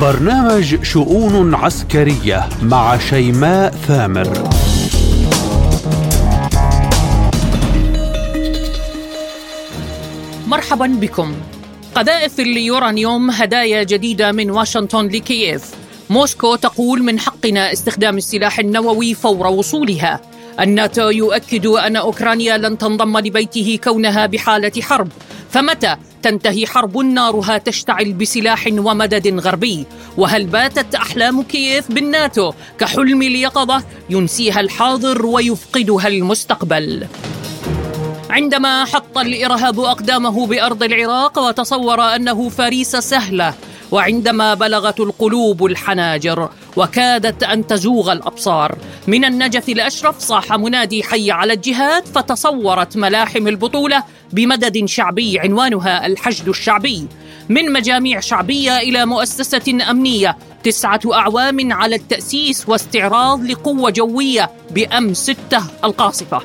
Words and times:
برنامج 0.00 0.82
شؤون 0.82 1.54
عسكرية 1.54 2.48
مع 2.62 2.98
شيماء 2.98 3.70
ثامر. 3.88 4.48
مرحبا 10.46 10.86
بكم. 10.86 11.34
قذائف 11.94 12.40
اليورانيوم 12.40 13.30
هدايا 13.30 13.82
جديدة 13.82 14.32
من 14.32 14.50
واشنطن 14.50 15.06
لكييف. 15.06 15.64
موسكو 16.10 16.56
تقول 16.56 17.02
من 17.02 17.18
حقنا 17.18 17.72
استخدام 17.72 18.16
السلاح 18.16 18.58
النووي 18.58 19.14
فور 19.14 19.46
وصولها. 19.46 20.20
الناتو 20.60 21.10
يؤكد 21.10 21.66
أن 21.66 21.96
أوكرانيا 21.96 22.56
لن 22.58 22.78
تنضم 22.78 23.18
لبيته 23.18 23.78
كونها 23.84 24.26
بحالة 24.26 24.82
حرب. 24.82 25.08
فمتى 25.50 25.96
تنتهي 26.22 26.66
حرب 26.66 26.98
نارها 26.98 27.58
تشتعل 27.58 28.12
بسلاح 28.12 28.66
ومدد 28.72 29.40
غربي؟ 29.40 29.86
وهل 30.16 30.46
باتت 30.46 30.94
أحلام 30.94 31.42
كييف 31.42 31.92
بالناتو 31.92 32.52
كحلم 32.78 33.22
اليقظه 33.22 33.84
ينسيها 34.10 34.60
الحاضر 34.60 35.26
ويفقدها 35.26 36.08
المستقبل؟ 36.08 37.06
عندما 38.30 38.84
حط 38.84 39.18
الإرهاب 39.18 39.80
أقدامه 39.80 40.46
بأرض 40.46 40.82
العراق 40.82 41.38
وتصور 41.38 42.00
أنه 42.00 42.48
فريسه 42.48 43.00
سهلة 43.00 43.54
وعندما 43.92 44.54
بلغت 44.54 45.00
القلوب 45.00 45.64
الحناجر 45.64 46.48
وكادت 46.76 47.42
أن 47.42 47.66
تزوغ 47.66 48.12
الأبصار 48.12 48.78
من 49.06 49.24
النجف 49.24 49.68
الاشرف 49.68 50.18
صاح 50.18 50.52
منادي 50.52 51.02
حي 51.02 51.30
على 51.30 51.52
الجهاد 51.52 52.06
فتصورت 52.06 52.96
ملاحم 52.96 53.48
البطولة 53.48 54.04
بمدد 54.32 54.84
شعبي 54.86 55.38
عنوانها 55.38 56.06
الحشد 56.06 56.48
الشعبي. 56.48 57.06
من 57.48 57.72
مجاميع 57.72 58.20
شعبية 58.20 58.78
إلى 58.78 59.06
مؤسسة 59.06 59.90
أمنية 59.90 60.36
تسعة 60.62 61.00
أعوام 61.12 61.72
على 61.72 61.96
التأسيس 61.96 62.68
واستعراض 62.68 63.44
لقوة 63.44 63.90
جوية 63.90 64.50
بأم 64.70 65.14
سته 65.14 65.62
القاصفة. 65.84 66.40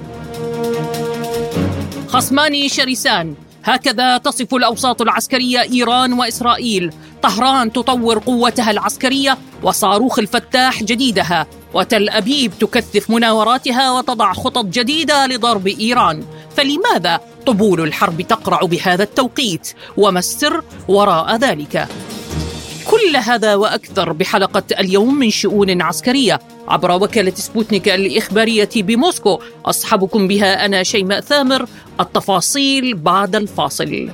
خصمان 2.08 2.68
شرسان 2.68 3.36
هكذا 3.64 4.18
تصف 4.18 4.56
الأوساط 4.56 5.02
العسكرية 5.02 5.62
إيران 5.62 6.14
وإسرائيل. 6.14 6.94
طهران 7.26 7.74
تطور 7.74 8.20
قوتها 8.20 8.72
العسكرية 8.72 9.38
وصاروخ 9.64 10.20
الفتاح 10.20 10.84
جديدها 10.84 11.48
وتل 11.74 12.10
أبيب 12.10 12.52
تكثف 12.60 13.10
مناوراتها 13.10 13.92
وتضع 13.92 14.34
خطط 14.34 14.66
جديدة 14.66 15.28
لضرب 15.28 15.68
إيران. 15.68 16.24
فلماذا 16.58 17.20
طبول 17.46 17.82
الحرب 17.82 18.22
تقرع 18.22 18.60
بهذا 18.60 19.04
التوقيت؟ 19.04 19.74
وما 19.98 20.20
السر 20.20 20.64
وراء 20.88 21.36
ذلك؟ 21.36 21.88
كل 22.86 23.16
هذا 23.16 23.56
وأكثر 23.56 24.14
بحلقة 24.14 24.64
اليوم 24.80 25.16
من 25.16 25.30
شؤون 25.30 25.82
عسكرية. 25.82 26.40
عبر 26.68 26.92
وكالة 27.04 27.34
سبوتنيك 27.36 27.90
الإخبارية 27.90 28.70
بموسكو 28.76 29.40
أصحبكم 29.66 30.28
بها 30.28 30.66
أنا 30.66 30.84
شيماء 30.84 31.22
ثامر 31.22 31.66
التفاصيل 32.00 32.94
بعد 32.94 33.36
الفاصل. 33.36 34.10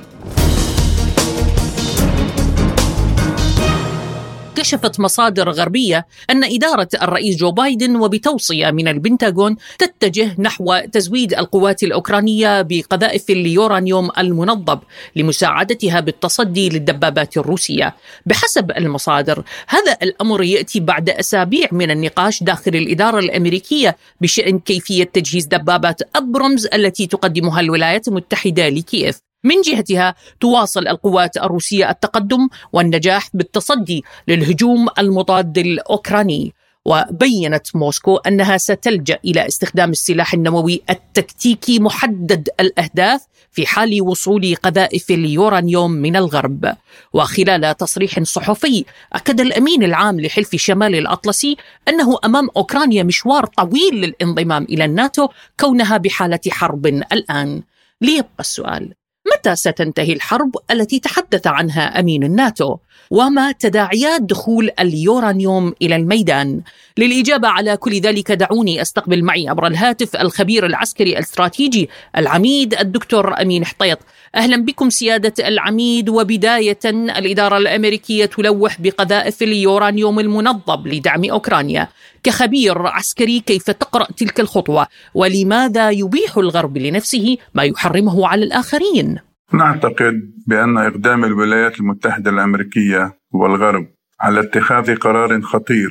كشفت 4.62 5.00
مصادر 5.00 5.50
غربية 5.50 6.06
أن 6.30 6.44
إدارة 6.44 6.88
الرئيس 7.02 7.36
جو 7.36 7.50
بايدن 7.50 7.96
وبتوصية 7.96 8.70
من 8.70 8.88
البنتاغون 8.88 9.56
تتجه 9.78 10.34
نحو 10.38 10.78
تزويد 10.92 11.34
القوات 11.34 11.82
الأوكرانية 11.82 12.62
بقذائف 12.62 13.30
اليورانيوم 13.30 14.10
المنضب 14.18 14.80
لمساعدتها 15.16 16.00
بالتصدي 16.00 16.68
للدبابات 16.68 17.36
الروسية. 17.36 17.94
بحسب 18.26 18.70
المصادر 18.70 19.44
هذا 19.68 19.96
الأمر 20.02 20.42
يأتي 20.42 20.80
بعد 20.80 21.10
أسابيع 21.10 21.68
من 21.72 21.90
النقاش 21.90 22.42
داخل 22.42 22.76
الإدارة 22.76 23.18
الأمريكية 23.18 23.96
بشأن 24.20 24.58
كيفية 24.58 25.04
تجهيز 25.04 25.46
دبابات 25.46 26.16
أبرمز 26.16 26.66
التي 26.66 27.06
تقدمها 27.06 27.60
الولايات 27.60 28.08
المتحدة 28.08 28.68
لكييف. 28.68 29.31
من 29.44 29.60
جهتها 29.60 30.14
تواصل 30.40 30.88
القوات 30.88 31.36
الروسية 31.36 31.90
التقدم 31.90 32.48
والنجاح 32.72 33.28
بالتصدي 33.34 34.04
للهجوم 34.28 34.88
المضاد 34.98 35.58
الأوكراني 35.58 36.54
وبينت 36.84 37.76
موسكو 37.76 38.16
أنها 38.16 38.58
ستلجأ 38.58 39.18
إلى 39.24 39.46
استخدام 39.46 39.90
السلاح 39.90 40.34
النووي 40.34 40.82
التكتيكي 40.90 41.78
محدد 41.78 42.48
الأهداف 42.60 43.26
في 43.52 43.66
حال 43.66 44.02
وصول 44.02 44.54
قذائف 44.54 45.10
اليورانيوم 45.10 45.90
من 45.90 46.16
الغرب. 46.16 46.74
وخلال 47.12 47.76
تصريح 47.76 48.22
صحفي 48.22 48.84
أكد 49.12 49.40
الأمين 49.40 49.82
العام 49.82 50.20
لحلف 50.20 50.56
شمال 50.56 50.94
الأطلسي 50.94 51.56
أنه 51.88 52.18
أمام 52.24 52.48
أوكرانيا 52.56 53.02
مشوار 53.02 53.46
طويل 53.46 53.94
للانضمام 53.94 54.62
إلى 54.62 54.84
الناتو 54.84 55.28
كونها 55.60 55.96
بحالة 55.96 56.40
حرب 56.50 56.86
الآن. 56.86 57.62
ليبقى 58.00 58.40
السؤال. 58.40 58.94
متى 59.26 59.56
ستنتهي 59.56 60.12
الحرب 60.12 60.56
التي 60.70 60.98
تحدث 60.98 61.46
عنها 61.46 62.00
أمين 62.00 62.24
الناتو؟ 62.24 62.76
وما 63.10 63.52
تداعيات 63.52 64.22
دخول 64.22 64.70
اليورانيوم 64.80 65.74
إلى 65.82 65.96
الميدان؟ 65.96 66.60
للإجابة 66.98 67.48
على 67.48 67.76
كل 67.76 68.00
ذلك 68.00 68.32
دعوني 68.32 68.82
أستقبل 68.82 69.24
معي 69.24 69.48
عبر 69.48 69.66
الهاتف 69.66 70.16
الخبير 70.16 70.66
العسكري 70.66 71.12
الاستراتيجي 71.12 71.88
العميد 72.16 72.74
الدكتور 72.74 73.40
أمين 73.40 73.64
حطيط. 73.64 73.98
أهلا 74.34 74.56
بكم 74.56 74.90
سيادة 74.90 75.48
العميد. 75.48 76.08
وبداية 76.08 76.78
الإدارة 76.84 77.56
الأمريكية 77.56 78.24
تلوح 78.24 78.80
بقذائف 78.80 79.42
اليورانيوم 79.42 80.20
المنظم 80.20 80.88
لدعم 80.88 81.24
أوكرانيا. 81.30 81.88
كخبير 82.22 82.86
عسكري 82.86 83.40
كيف 83.40 83.70
تقرأ 83.70 84.06
تلك 84.16 84.40
الخطوة؟ 84.40 84.86
ولماذا 85.14 85.90
يبيح 85.90 86.36
الغرب 86.36 86.78
لنفسه 86.78 87.36
ما 87.54 87.62
يحرمه 87.62 88.28
على 88.28 88.44
الآخرين؟ 88.44 89.18
نعتقد 89.52 90.32
بأن 90.46 90.78
إقدام 90.78 91.24
الولايات 91.24 91.80
المتحدة 91.80 92.30
الأمريكية 92.30 93.18
والغرب 93.32 93.86
على 94.20 94.40
اتخاذ 94.40 94.96
قرار 94.96 95.40
خطير 95.42 95.90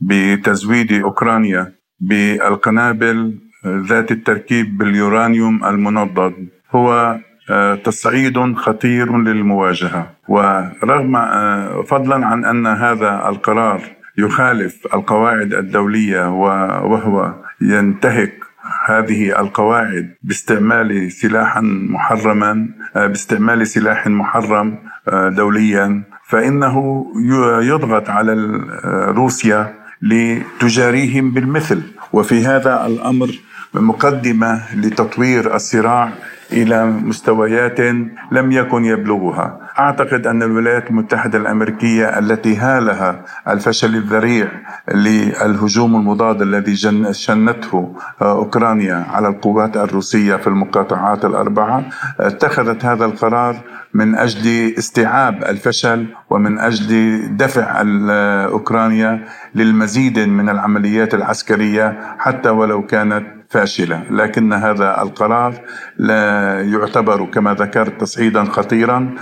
بتزويد 0.00 0.92
أوكرانيا 0.92 1.72
بالقنابل 2.00 3.38
ذات 3.66 4.10
التركيب 4.10 4.78
باليورانيوم 4.78 5.64
المنضد 5.64 6.48
هو 6.70 7.18
تصعيد 7.84 8.54
خطير 8.54 9.18
للمواجهة. 9.18 10.10
ورغم 10.28 11.16
آه، 11.16 11.82
فضلا 11.82 12.26
عن 12.26 12.44
أن 12.44 12.66
هذا 12.66 13.28
القرار 13.28 13.80
يخالف 14.18 14.86
القواعد 14.94 15.54
الدولية 15.54 16.30
وهو 16.90 17.34
ينتهك 17.60 18.34
هذه 18.86 19.40
القواعد 19.40 20.14
باستعمال 20.22 21.12
سلاحا 21.12 21.60
محرما 21.90 22.68
آه، 22.96 23.06
باستعمال 23.06 23.66
سلاح 23.66 24.06
محرم 24.06 24.78
دوليا 25.12 26.02
فإنه 26.28 27.06
يضغط 27.62 28.10
على 28.10 28.32
روسيا 29.08 29.74
لتجاريهم 30.02 31.30
بالمثل. 31.30 31.82
وفي 32.12 32.46
هذا 32.46 32.86
الأمر 32.86 33.28
مقدمة 33.74 34.62
لتطوير 34.74 35.54
الصراع 35.54 36.12
إلى 36.52 36.86
مستويات 36.86 37.80
لم 38.32 38.52
يكن 38.52 38.84
يبلغها. 38.84 39.60
أعتقد 39.78 40.26
أن 40.26 40.42
الولايات 40.42 40.90
المتحدة 40.90 41.38
الأمريكية 41.38 42.18
التي 42.18 42.56
هالها 42.56 43.24
الفشل 43.48 43.94
الذريع 43.96 44.48
للهجوم 44.94 45.96
المضاد 45.96 46.42
الذي 46.42 46.76
شنته 47.12 47.94
أوكرانيا 48.22 49.06
على 49.10 49.28
القوات 49.28 49.76
الروسية 49.76 50.36
في 50.36 50.46
المقاطعات 50.46 51.24
الأربعة 51.24 51.84
اتخذت 52.20 52.84
هذا 52.84 53.04
القرار 53.04 53.56
من 53.94 54.14
أجل 54.14 54.74
استيعاب 54.78 55.42
الفشل 55.44 56.06
ومن 56.30 56.58
أجل 56.58 57.20
دفع 57.36 57.82
أوكرانيا 58.52 59.24
للمزيد 59.54 60.18
من 60.18 60.48
العمليات 60.48 61.14
العسكرية 61.14 61.98
حتى 62.18 62.48
ولو 62.48 62.86
كانت 62.86 63.37
فاشلة، 63.50 64.02
لكن 64.10 64.52
هذا 64.52 65.02
القرار 65.02 65.54
لا 65.98 66.60
يعتبر 66.60 67.24
كما 67.24 67.54
ذكرت 67.54 68.00
تصعيدا 68.00 68.44
خطيرا 68.44 69.14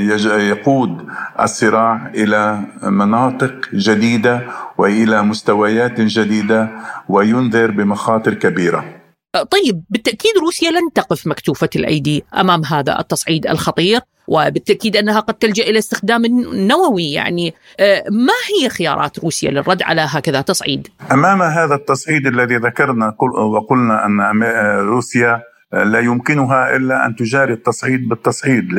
ويقود 0.00 1.06
الصراع 1.40 2.10
إلى 2.14 2.60
مناطق 2.82 3.54
جديدة 3.74 4.42
وإلى 4.78 5.22
مستويات 5.22 6.00
جديدة 6.00 6.68
وينذر 7.08 7.70
بمخاطر 7.70 8.34
كبيرة. 8.34 8.84
طيب 9.32 9.84
بالتأكيد 9.90 10.38
روسيا 10.40 10.70
لن 10.70 10.92
تقف 10.94 11.26
مكتوفة 11.26 11.68
الأيدي 11.76 12.24
أمام 12.34 12.64
هذا 12.64 13.00
التصعيد 13.00 13.46
الخطير 13.46 14.00
وبالتأكيد 14.30 14.96
أنها 14.96 15.20
قد 15.20 15.34
تلجأ 15.34 15.62
إلى 15.62 15.78
استخدام 15.78 16.24
النووي 16.24 17.12
يعني 17.12 17.54
آه، 17.80 18.04
ما 18.10 18.32
هي 18.50 18.68
خيارات 18.68 19.18
روسيا 19.18 19.50
للرد 19.50 19.82
على 19.82 20.06
هكذا 20.10 20.40
تصعيد؟ 20.40 20.88
أمام 21.12 21.42
هذا 21.42 21.74
التصعيد 21.74 22.26
الذي 22.26 22.56
ذكرنا 22.56 23.14
وقلنا 23.56 24.06
أن 24.06 24.42
روسيا 24.80 25.42
لا 25.72 26.00
يمكنها 26.00 26.76
إلا 26.76 27.06
أن 27.06 27.16
تجاري 27.16 27.52
التصعيد 27.52 28.08
بالتصعيد 28.08 28.78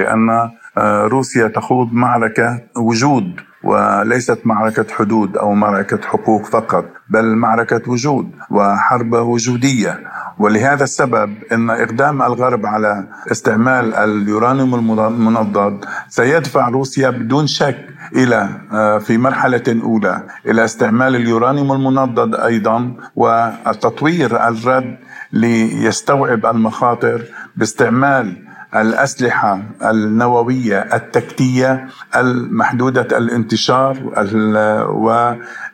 آه، 0.77 1.07
روسيا 1.07 1.47
تخوض 1.47 1.93
معركة 1.93 2.59
وجود 2.77 3.39
وليست 3.63 4.39
معركة 4.45 4.85
حدود 4.93 5.37
أو 5.37 5.53
معركة 5.53 5.99
حقوق 6.07 6.45
فقط 6.45 6.85
بل 7.09 7.35
معركة 7.35 7.91
وجود 7.91 8.31
وحرب 8.51 9.13
وجودية 9.13 9.99
ولهذا 10.41 10.83
السبب 10.83 11.33
إن 11.51 11.69
إقدام 11.69 12.21
الغرب 12.21 12.65
على 12.65 13.07
استعمال 13.31 13.93
اليورانيوم 13.93 14.75
المنضد 14.99 15.85
سيدفع 16.09 16.69
روسيا 16.69 17.09
بدون 17.09 17.47
شك 17.47 17.77
إلى 18.15 18.49
آه، 18.73 18.97
في 18.97 19.17
مرحلة 19.17 19.63
أولى 19.83 20.23
إلى 20.45 20.65
استعمال 20.65 21.15
اليورانيوم 21.15 21.71
المنضد 21.71 22.35
أيضا 22.35 22.93
والتطوير 23.15 24.47
الرد 24.47 24.97
ليستوعب 25.33 26.45
المخاطر 26.45 27.21
باستعمال 27.55 28.50
الأسلحة 28.75 29.61
النووية 29.83 30.79
التكتية 30.79 31.87
المحدودة 32.15 33.17
الانتشار 33.17 33.97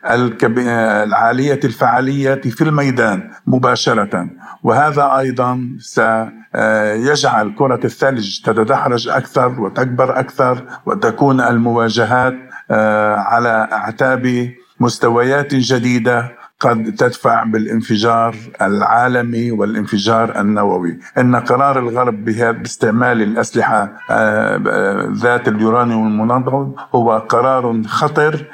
والعالية 0.03 1.59
الفعالية 1.63 2.35
في 2.35 2.61
الميدان 2.61 3.31
مباشرة. 3.47 4.27
وهذا 4.63 5.17
أيضا 5.17 5.69
سيجعل 5.79 7.55
كرة 7.57 7.79
الثلج 7.85 8.41
تتدحرج 8.41 9.07
أكثر 9.07 9.61
وتكبر 9.61 10.19
أكثر 10.19 10.63
وتكون 10.85 11.41
المواجهات 11.41 12.33
آه، 12.71 13.15
على 13.15 13.67
أعتاب 13.71 14.51
مستويات 14.79 15.55
جديدة 15.55 16.31
قد 16.59 16.95
تدفع 16.97 17.43
بالانفجار 17.43 18.35
العالمي 18.61 19.51
والانفجار 19.51 20.39
النووي. 20.41 20.99
إن 21.17 21.35
قرار 21.35 21.79
الغرب 21.79 22.25
باستعمال 22.25 23.21
الأسلحة 23.21 23.83
آه، 24.11 24.61
آه، 24.67 25.09
ذات 25.13 25.47
اليورانيوم 25.47 26.07
المنضد 26.07 26.73
هو 26.95 27.17
قرار 27.17 27.81
خطر 27.87 28.45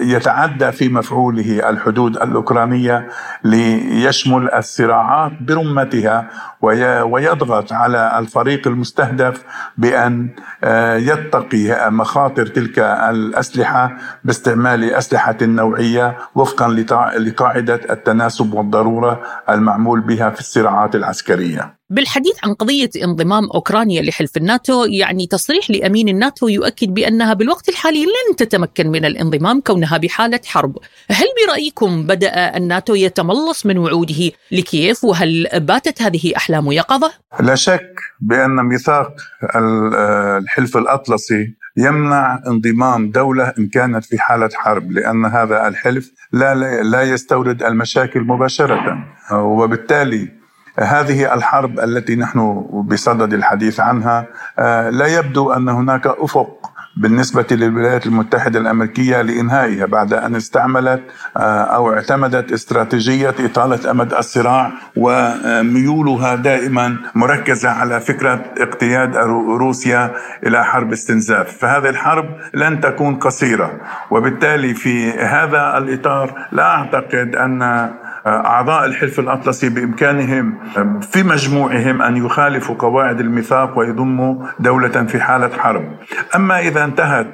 يتعدى 0.00 0.72
في 0.72 0.88
مفعوله 0.88 1.68
الحدود 1.70 2.16
الأوكرانية 2.16 3.08
ليشمل 3.44 4.50
الصراعات 4.50 5.32
برمتها 5.40 6.28
ويضغط 7.04 7.72
على 7.72 8.18
الفريق 8.18 8.66
المستهدف 8.68 9.44
بأن 9.78 10.28
يتقي 10.96 11.90
مخاطر 11.90 12.46
تلك 12.46 12.78
الأسلحة 12.78 13.96
باستعمال 14.24 14.84
أسلحة 14.94 15.36
نوعية 15.42 16.18
وفقا 16.34 16.68
لقاعدة 17.18 17.80
التناسب 17.90 18.54
والضرورة 18.54 19.22
المعمول 19.50 20.00
بها 20.00 20.30
في 20.30 20.40
الصراعات 20.40 20.94
العسكرية. 20.94 21.77
بالحديث 21.90 22.34
عن 22.44 22.54
قضية 22.54 22.90
انضمام 23.04 23.50
أوكرانيا 23.50 24.02
لحلف 24.02 24.36
الناتو 24.36 24.84
يعني 24.84 25.26
تصريح 25.26 25.70
لأمين 25.70 26.08
الناتو 26.08 26.48
يؤكد 26.48 26.94
بأنها 26.94 27.34
بالوقت 27.34 27.68
الحالي 27.68 28.04
لن 28.04 28.36
تتمكن 28.36 28.90
من 28.90 29.04
الانضمام 29.04 29.60
كونها 29.60 29.96
بحالة 29.98 30.40
حرب. 30.46 30.78
هل 31.10 31.26
برأيكم 31.46 32.02
بدأ 32.06 32.56
الناتو 32.56 32.94
يتملص 32.94 33.66
من 33.66 33.78
وعوده 33.78 34.30
لكييف؟ 34.52 35.04
وهل 35.04 35.48
باتت 35.54 36.02
هذه 36.02 36.36
أحلام 36.36 36.72
يقظة؟ 36.72 37.12
لا 37.40 37.54
شك 37.54 37.94
بأن 38.20 38.62
ميثاق 38.62 39.12
الحلف 39.56 40.76
الأطلسي 40.76 41.54
يمنع 41.76 42.42
انضمام 42.46 43.10
دولة 43.10 43.52
إن 43.58 43.68
كانت 43.68 44.04
في 44.04 44.18
حالة 44.18 44.50
حرب 44.54 44.92
لأن 44.92 45.24
هذا 45.24 45.68
الحلف 45.68 46.12
لا 46.32 46.54
لا 46.82 47.02
يستورد 47.02 47.62
المشاكل 47.62 48.20
مباشرة. 48.20 48.98
وبالتالي 49.32 50.37
هذه 50.78 51.34
الحرب 51.34 51.80
التي 51.80 52.16
نحن 52.16 52.66
بصدد 52.88 53.32
الحديث 53.32 53.80
عنها 53.80 54.26
آه، 54.58 54.90
لا 54.90 55.06
يبدو 55.06 55.52
أن 55.52 55.68
هناك 55.68 56.06
أفق 56.06 56.70
بالنسبة 56.96 57.46
للولايات 57.50 58.06
المتحدة 58.06 58.58
الأمريكية 58.58 59.22
لإنهائها 59.22 59.86
بعد 59.86 60.12
أن 60.12 60.34
استعملت 60.34 61.02
آه، 61.36 61.40
أو 61.62 61.92
اعتمدت 61.92 62.52
استراتيجية 62.52 63.34
إطالة 63.40 63.90
أمد 63.90 64.14
الصراع 64.14 64.72
وميولها 64.96 66.34
دائما 66.34 66.96
مركزة 67.14 67.70
على 67.70 68.00
فكرة 68.00 68.44
اقتياد 68.58 69.16
روسيا 69.58 70.12
إلى 70.46 70.64
حرب 70.64 70.92
استنزاف. 70.92 71.58
فهذه 71.58 71.88
الحرب 71.88 72.26
لن 72.54 72.80
تكون 72.80 73.14
قصيرة 73.14 73.80
وبالتالي 74.10 74.74
في 74.74 75.12
هذا 75.12 75.78
الإطار 75.78 76.46
لا 76.52 76.66
أعتقد 76.74 77.36
أن 77.36 77.90
أعضاء 78.28 78.84
الحلف 78.84 79.18
الأطلسي 79.20 79.68
بإمكانهم 79.68 80.58
في 81.00 81.22
مجموعهم 81.22 82.02
أن 82.02 82.16
يخالفوا 82.16 82.74
قواعد 82.74 83.20
الميثاق 83.20 83.78
ويضموا 83.78 84.46
دولة 84.60 85.04
في 85.04 85.20
حالة 85.20 85.50
حرب. 85.58 85.96
أما 86.36 86.58
إذا 86.58 86.84
انتهت 86.84 87.26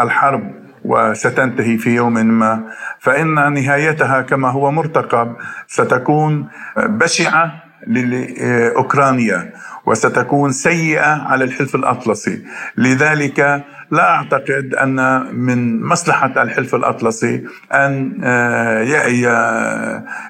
الحرب 0.00 0.54
وستنتهي 0.84 1.78
في 1.78 1.94
يوم 1.94 2.12
ما 2.26 2.62
فإن 2.98 3.52
نهايتها 3.52 4.20
كما 4.22 4.50
هو 4.50 4.70
مرتقب 4.70 5.36
ستكون 5.66 6.48
بشعة 6.76 7.52
لأوكرانيا 7.86 9.52
وستكون 9.86 10.52
سيئة 10.52 11.22
على 11.22 11.44
الحلف 11.44 11.74
الأطلسي. 11.74 12.44
لذلك 12.76 13.64
لا 13.92 14.10
أعتقد 14.10 14.74
أن 14.74 15.26
من 15.34 15.82
مصلحة 15.84 16.42
الحلف 16.42 16.74
الأطلسي 16.74 17.44
أن 17.72 18.20
آه، 18.24 18.82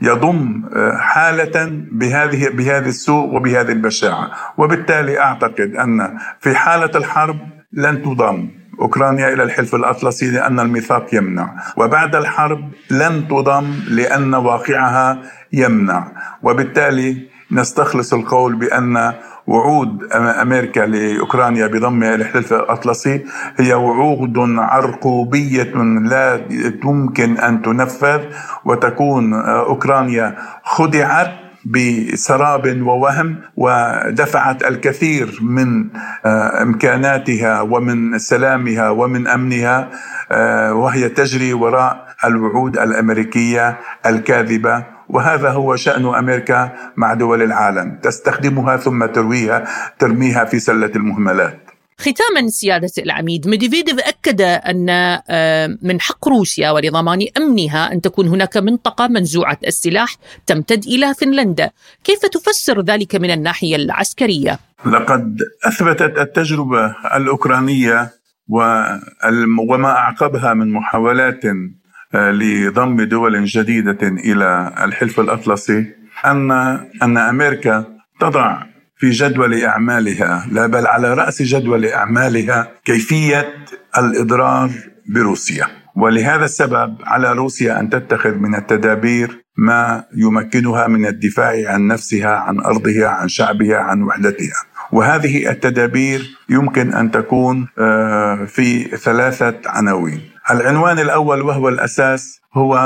يضم 0.03 0.63
آه، 0.77 0.97
حالة 0.97 1.71
بهذه 1.93 2.49
بهذا 2.49 2.89
السوء 2.89 3.35
وبهذه 3.35 3.73
البشاعة. 3.73 4.31
وبالتالي 4.57 5.21
أعتقد 5.21 5.77
أن 5.77 6.19
في 6.41 6.55
حالة 6.55 6.91
الحرب 6.95 7.39
لن 7.73 8.03
تضم 8.03 8.49
أوكرانيا 8.81 9.33
إلى 9.33 9.43
الحلف 9.43 9.75
الأطلسي 9.75 10.31
لأن 10.31 10.61
الميثاق 10.61 11.15
يمنع، 11.15 11.55
وبعد 11.77 12.17
الحرب 12.17 12.71
لن 12.91 13.29
تضم 13.29 13.75
لأن 13.89 14.35
واقعها 14.35 15.23
يمنع، 15.53 16.13
وبالتالي 16.43 17.29
نستخلص 17.53 18.15
القول 18.15 18.55
بأن 18.55 19.13
وعود 19.47 20.13
أمريكا 20.13 20.81
لأوكرانيا 20.81 21.67
بضمها 21.67 22.15
إلى 22.15 22.25
الحلف 22.25 22.53
الأطلسي 22.53 23.25
هي 23.57 23.75
وعود 23.75 24.39
عرقوبية 24.39 25.73
لا 26.03 26.37
تمكن 26.83 27.39
أن 27.39 27.63
تنفذ 27.63 28.21
وتكون 28.65 29.35
أوكرانيا 29.35 30.37
خدعت 30.65 31.43
بسراب 31.67 32.83
ووهم 32.83 33.37
ودفعت 33.57 34.63
الكثير 34.63 35.39
من 35.43 35.89
آه، 36.27 36.63
إمكاناتها 36.63 37.61
ومن 37.61 38.19
سلامها 38.19 38.91
ومن 38.91 39.27
أمنها 39.27 39.91
آه، 40.33 40.75
وهي 40.75 41.09
تجري 41.09 41.53
وراء 41.53 42.07
الوعود 42.25 42.79
الأمريكية 42.79 43.79
الكاذبة. 44.07 44.92
وهذا 45.09 45.51
هو 45.51 45.77
شأن 45.77 46.07
أمريكا 46.07 46.73
مع 46.97 47.15
دول 47.15 47.43
العالم. 47.43 47.99
تستخدمها 48.03 48.77
ثم 48.77 49.07
ترويها 49.07 49.65
ترميها 49.99 50.45
في 50.45 50.59
سلة 50.59 50.91
المهملات. 50.97 51.59
ختاما 51.99 52.49
سيادة 52.49 52.93
العميد 52.99 53.49
ميدفيديف 53.49 53.99
أكد 53.99 54.41
أن 54.41 54.87
آه، 55.29 55.79
من 55.83 56.01
حق 56.01 56.29
روسيا 56.29 56.71
ولضمان 56.71 57.27
أمنها 57.37 57.93
أن 57.93 58.01
تكون 58.01 58.29
هناك 58.29 58.57
منطقة 58.57 59.09
منزوعة 59.09 59.59
السلاح 59.67 60.17
تمتد 60.47 60.85
إلى 60.85 61.15
فنلندا. 61.15 61.71
كيف 62.05 62.27
تفسر 62.27 62.81
ذلك 62.81 63.17
من 63.17 63.31
الناحية 63.31 63.77
العسكرية؟ 63.77 64.59
لقد 64.87 65.39
أثبتت 65.65 66.19
التجربة 66.19 66.95
الأوكرانية 67.17 68.11
وما 69.69 69.91
أعقبها 69.91 70.55
من 70.55 70.73
محاولات 70.73 71.43
لضم 72.15 73.03
دول 73.03 73.45
جديدة 73.45 73.99
إلى 74.03 74.75
الحلف 74.85 75.21
الأطلسي 75.21 75.87
أن 76.27 76.51
أن 77.03 77.19
أمريكا 77.19 77.85
تضع 78.21 78.63
في 78.97 79.11
جدول 79.11 79.65
أعمالها 79.65 80.47
لا 80.51 80.67
بل 80.67 80.87
على 80.87 81.15
رأس 81.15 81.43
جدول 81.43 81.87
أعمالها 81.87 82.71
كيفية 82.85 83.55
الإضرار 83.99 84.71
بروسيا 85.09 85.67
ولهذا 85.97 86.45
السبب 86.45 86.97
على 87.05 87.33
روسيا 87.33 87.81
أن 87.81 87.91
تتخذ 87.91 88.35
من 88.35 88.55
التدابير 88.55 89.43
ما 89.57 90.05
يمكنها 90.17 90.87
من 90.87 91.07
الدفاع 91.07 91.73
عن 91.73 91.87
نفسها 91.87 92.31
عن 92.31 92.61
أرضها 92.61 93.09
عن 93.09 93.29
شعبها 93.29 93.77
عن 93.77 94.03
وحدتها 94.03 94.63
وهذه 94.93 95.51
التدابير 95.51 96.37
يمكن 96.49 96.95
أن 96.95 97.11
تكون 97.11 97.69
آه، 97.79 98.45
في 98.45 98.85
ثلاثة 98.85 99.55
عناوين. 99.67 100.21
العنوان 100.51 100.99
الأول 100.99 101.43
وهو 101.43 101.69
الأساس 101.69 102.41
هو 102.55 102.77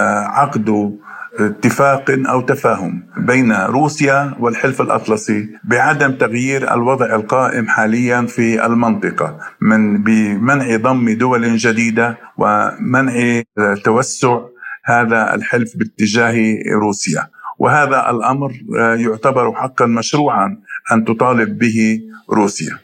آه، 0.00 0.24
عقد 0.24 0.96
اتفاق 1.40 2.04
أو 2.10 2.40
تفاهم 2.40 3.02
بين 3.16 3.52
روسيا 3.52 4.34
والحلف 4.40 4.80
الأطلسي 4.80 5.48
بعدم 5.64 6.12
تغيير 6.12 6.74
الوضع 6.74 7.14
القائم 7.14 7.68
حاليا 7.68 8.26
في 8.26 8.66
المنطقة 8.66 9.38
من 9.60 10.02
بمنع 10.02 10.76
ضم 10.76 11.10
دول 11.10 11.56
جديدة 11.56 12.18
ومنع 12.38 13.42
آه، 13.58 13.74
توسع 13.84 14.38
هذا 14.84 15.34
الحلف 15.34 15.76
باتجاه 15.76 16.56
روسيا 16.80 17.28
وهذا 17.58 18.10
الأمر 18.10 18.52
يعتبر 18.98 19.52
حقا 19.52 19.86
مشروعا 19.86 20.58
أن 20.92 21.04
تطالب 21.04 21.58
به 21.58 22.00
روسيا. 22.30 22.78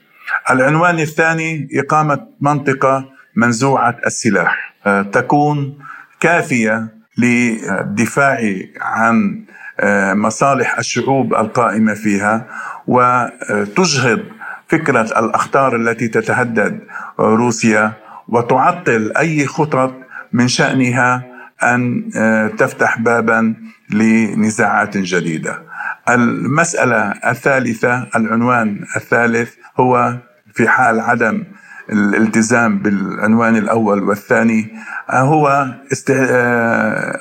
العنوان 0.51 0.99
الثاني 1.01 1.69
إقامة 1.75 2.27
منطقة 2.41 3.12
منزوعة 3.37 3.97
السلاح. 4.07 4.75
آه، 4.87 5.03
تكون 5.03 5.79
كافية 6.21 6.89
للدفاع 7.19 8.39
عن 8.81 9.45
آه، 9.81 10.15
مصالح 10.15 10.79
الشعوب 10.79 11.35
القائمة 11.35 11.95
فيها 11.95 12.47
وتجهض 12.87 14.21
فكرة 14.69 15.01
الأخطار 15.19 15.77
التي 15.77 16.09
تتهدد 16.09 16.81
روسيا 17.19 17.93
وتعطل 18.29 19.13
أي 19.17 19.47
خطط 19.47 19.95
من 20.33 20.49
شأنها 20.49 21.23
أن 21.63 22.11
آه، 22.17 22.47
تفتح 22.47 22.99
بابا 22.99 23.55
لنزاعات 23.91 24.97
جديدة. 24.97 25.63
المسألة 26.09 26.97
الثالثة 27.11 28.07
العنوان 28.17 28.85
الثالث 28.97 29.55
هو 29.81 30.17
في 30.55 30.69
حال 30.69 31.01
عدم 31.01 31.45
الالتزام 31.91 32.79
بالعنوان 32.79 33.57
الأول 33.57 34.03
والثاني 34.03 34.69
هو 35.11 35.67
آه، 36.11 37.19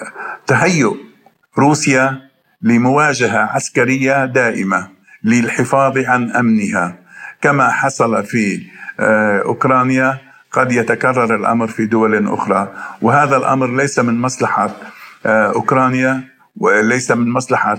تهيؤ 0.48 0.96
روسيا 1.58 2.22
لمواجهة 2.62 3.40
عسكرية 3.40 4.26
دائمة 4.26 4.88
للحفاظ 5.24 5.98
عن 5.98 6.32
أمنها. 6.32 6.96
كما 7.42 7.70
حصل 7.72 8.24
في 8.24 8.64
آه، 9.00 9.42
أوكرانيا 9.42 10.18
قد 10.52 10.72
يتكرر 10.72 11.36
الأمر 11.36 11.68
في 11.68 11.86
دول 11.86 12.28
أخرى. 12.28 12.74
وهذا 13.02 13.38
الأمر 13.38 13.76
ليس 13.76 14.00
من 14.00 14.22
مصلحة 14.22 14.70
آه، 15.26 15.52
أوكرانيا. 15.52 16.31
وليس 16.56 17.12
من 17.12 17.30
مصلحة 17.30 17.78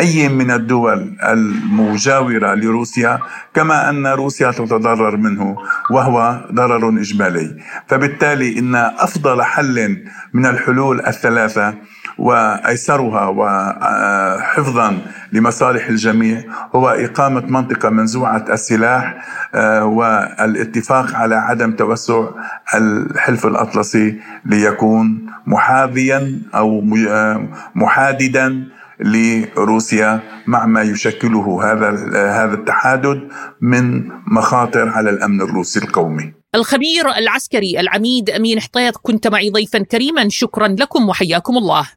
أي 0.00 0.28
من 0.28 0.50
الدول 0.50 1.16
المجاورة 1.28 2.54
لروسيا 2.54 3.18
كما 3.54 3.90
أن 3.90 4.06
روسيا 4.06 4.50
تتضرر 4.50 5.16
منه 5.16 5.56
وهو 5.90 6.44
ضرر 6.52 6.88
إجمالي. 6.88 7.56
فبالتالي 7.88 8.58
إن 8.58 8.74
أفضل 8.74 9.42
حل 9.42 10.04
من 10.32 10.46
الحلول 10.46 11.06
الثلاثة 11.06 11.74
وأيسرها 12.18 13.26
وحفظا 13.26 14.98
لمصالح 15.32 15.86
الجميع 15.86 16.42
هو 16.74 16.88
إقامة 16.88 17.44
منطقة 17.48 17.90
منزوعة 17.90 18.44
السلاح 18.50 19.24
آه، 19.54 19.84
والاتفاق 19.84 21.14
على 21.14 21.34
عدم 21.34 21.72
توسع 21.72 22.24
الحلف 22.74 23.46
الأطلسي 23.46 24.20
ليكون 24.46 25.26
محاذيا 25.46 26.42
أو 26.54 26.84
آه، 27.08 27.48
محاددا 27.74 28.68
لروسيا 29.00 30.20
مع 30.46 30.66
ما 30.66 30.82
يشكله 30.82 31.72
هذا 31.72 31.88
هذا 32.44 32.54
التحادد 32.54 33.28
من 33.60 34.08
مخاطر 34.26 34.88
على 34.88 35.10
الأمن 35.10 35.40
الروسي 35.40 35.78
القومي. 35.80 36.43
الخبير 36.54 37.10
العسكري 37.16 37.80
العميد 37.80 38.30
أمين 38.30 38.60
حطيط 38.60 38.96
كنت 38.96 39.26
معي 39.26 39.50
ضيفا 39.50 39.78
كريما 39.78 40.28
شكرا 40.28 40.68
لكم 40.68 41.08
وحياكم 41.08 41.58
الله. 41.58 41.88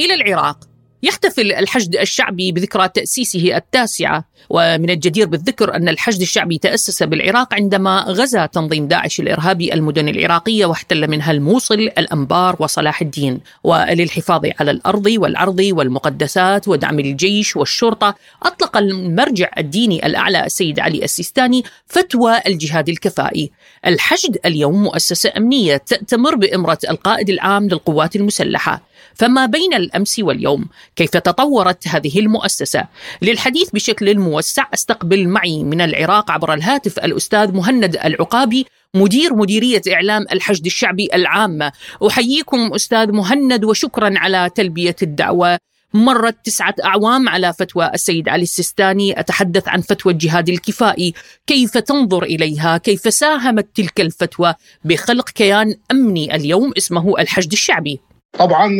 إلى 0.00 0.14
العراق 0.14 0.67
يحتفل 1.02 1.52
الحشد 1.52 1.96
الشعبي 1.96 2.52
بذكرى 2.52 2.88
تأسيسه 2.88 3.56
التاسعة. 3.56 4.24
ومن 4.50 4.90
الجدير 4.90 5.26
بالذكر 5.26 5.74
أن 5.74 5.88
الحشد 5.88 6.20
الشعبي 6.20 6.58
تأسس 6.58 7.02
بالعراق 7.02 7.54
عندما 7.54 8.04
غزا 8.08 8.46
تنظيم 8.46 8.88
داعش 8.88 9.20
الإرهابي 9.20 9.74
المدن 9.74 10.08
العراقية 10.08 10.66
واحتل 10.66 11.10
منها 11.10 11.30
الموصل 11.30 11.74
الأنبار 11.74 12.56
وصلاح 12.58 13.00
الدين. 13.00 13.40
وللحفاظ 13.64 14.46
على 14.60 14.70
الأرض 14.70 15.06
والعرض 15.06 15.60
والمقدسات 15.70 16.68
ودعم 16.68 16.98
الجيش 17.00 17.56
والشرطة 17.56 18.14
أطلق 18.42 18.76
المرجع 18.76 19.50
الديني 19.58 20.06
الأعلى 20.06 20.46
السيد 20.46 20.80
علي 20.80 21.04
السيستاني 21.04 21.64
فتوى 21.86 22.40
الجهاد 22.46 22.88
الكفائي. 22.88 23.50
الحشد 23.86 24.38
اليوم 24.46 24.82
مؤسسة 24.82 25.32
أمنية 25.36 25.76
تأتمر 25.76 26.34
بإمرة 26.34 26.78
القائد 26.90 27.30
العام 27.30 27.68
للقوات 27.68 28.16
المسلحة. 28.16 28.87
فما 29.18 29.46
بين 29.46 29.74
الأمس 29.74 30.18
واليوم 30.18 30.68
كيف 30.96 31.10
تطورت 31.10 31.88
هذه 31.88 32.18
المؤسسة؟ 32.18 32.84
للحديث 33.22 33.70
بشكل 33.70 34.18
موسع 34.18 34.64
أستقبل 34.74 35.28
معي 35.28 35.64
من 35.64 35.80
العراق 35.80 36.30
عبر 36.30 36.54
الهاتف 36.54 36.98
الأستاذ 36.98 37.52
مهند 37.52 37.96
العقابي 37.96 38.66
مدير 38.94 39.34
مديرية 39.34 39.82
إعلام 39.92 40.24
الحشد 40.32 40.66
الشعبي 40.66 41.08
العامه 41.14 41.72
أحييكم 42.06 42.72
أستاذ 42.74 43.12
مهند 43.12 43.64
وشكرا 43.64 44.14
على 44.16 44.50
تلبية 44.54 44.96
الدعوة. 45.02 45.58
مرت 45.94 46.36
تسعة 46.44 46.74
أعوام 46.84 47.28
على 47.28 47.52
فتوى 47.52 47.90
السيد 47.94 48.28
علي 48.28 48.42
السيستاني. 48.42 49.20
أتحدث 49.20 49.68
عن 49.68 49.80
فتوى 49.80 50.12
الجهاد 50.12 50.48
الكفائي. 50.48 51.14
كيف 51.46 51.78
تنظر 51.78 52.22
إليها؟ 52.22 52.78
كيف 52.78 53.14
ساهمت 53.14 53.66
تلك 53.74 54.00
الفتوى 54.00 54.54
بخلق 54.84 55.30
كيان 55.30 55.74
أمني 55.90 56.34
اليوم 56.34 56.72
اسمه 56.76 57.14
الحشد 57.18 57.52
الشعبي؟ 57.52 58.00
طبعا 58.32 58.70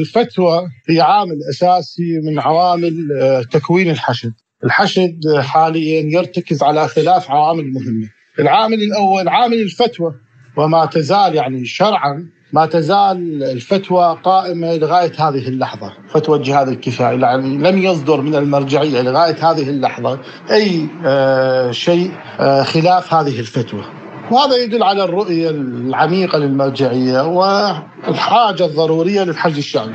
الفتوى 0.00 0.68
هي 0.88 1.00
عامل 1.00 1.38
أساسي 1.50 2.20
من 2.24 2.40
عوامل 2.40 3.08
آه، 3.20 3.42
تكوين 3.42 3.90
الحشد. 3.90 4.32
الحشد 4.64 5.20
حاليا 5.38 6.02
يرتكز 6.18 6.62
على 6.62 6.88
ثلاث 6.88 7.30
عوامل 7.30 7.72
مهمة. 7.72 8.08
العامل 8.38 8.82
الأول 8.82 9.28
عامل 9.28 9.60
الفتوى 9.60 10.14
وما 10.56 10.86
تزال 10.86 11.34
يعني 11.34 11.64
شرعا 11.64 12.30
ما 12.52 12.66
تزال 12.66 13.42
الفتوى 13.44 14.18
قائمة 14.24 14.76
لغاية 14.76 15.12
هذه 15.18 15.48
اللحظة، 15.48 15.92
فتوى 16.08 16.38
الجهاد 16.38 16.68
الكفائي 16.68 17.20
يعني 17.20 17.58
لم 17.58 17.78
يصدر 17.78 18.20
من 18.20 18.34
المرجعية 18.34 19.02
لغاية 19.02 19.50
هذه 19.50 19.70
اللحظة 19.70 20.20
أي 20.50 20.86
آه، 21.04 21.70
شيء 21.70 22.10
آه، 22.40 22.62
خلاف 22.62 23.14
هذه 23.14 23.40
الفتوى. 23.40 23.84
وهذا 24.30 24.56
يدل 24.56 24.82
على 24.82 25.04
الرؤية 25.04 25.50
العميقة 25.50 26.38
للمرجعية 26.38 27.26
والحاجة 27.26 28.64
الضرورية 28.64 29.22
للحشد 29.24 29.56
الشعبي. 29.56 29.92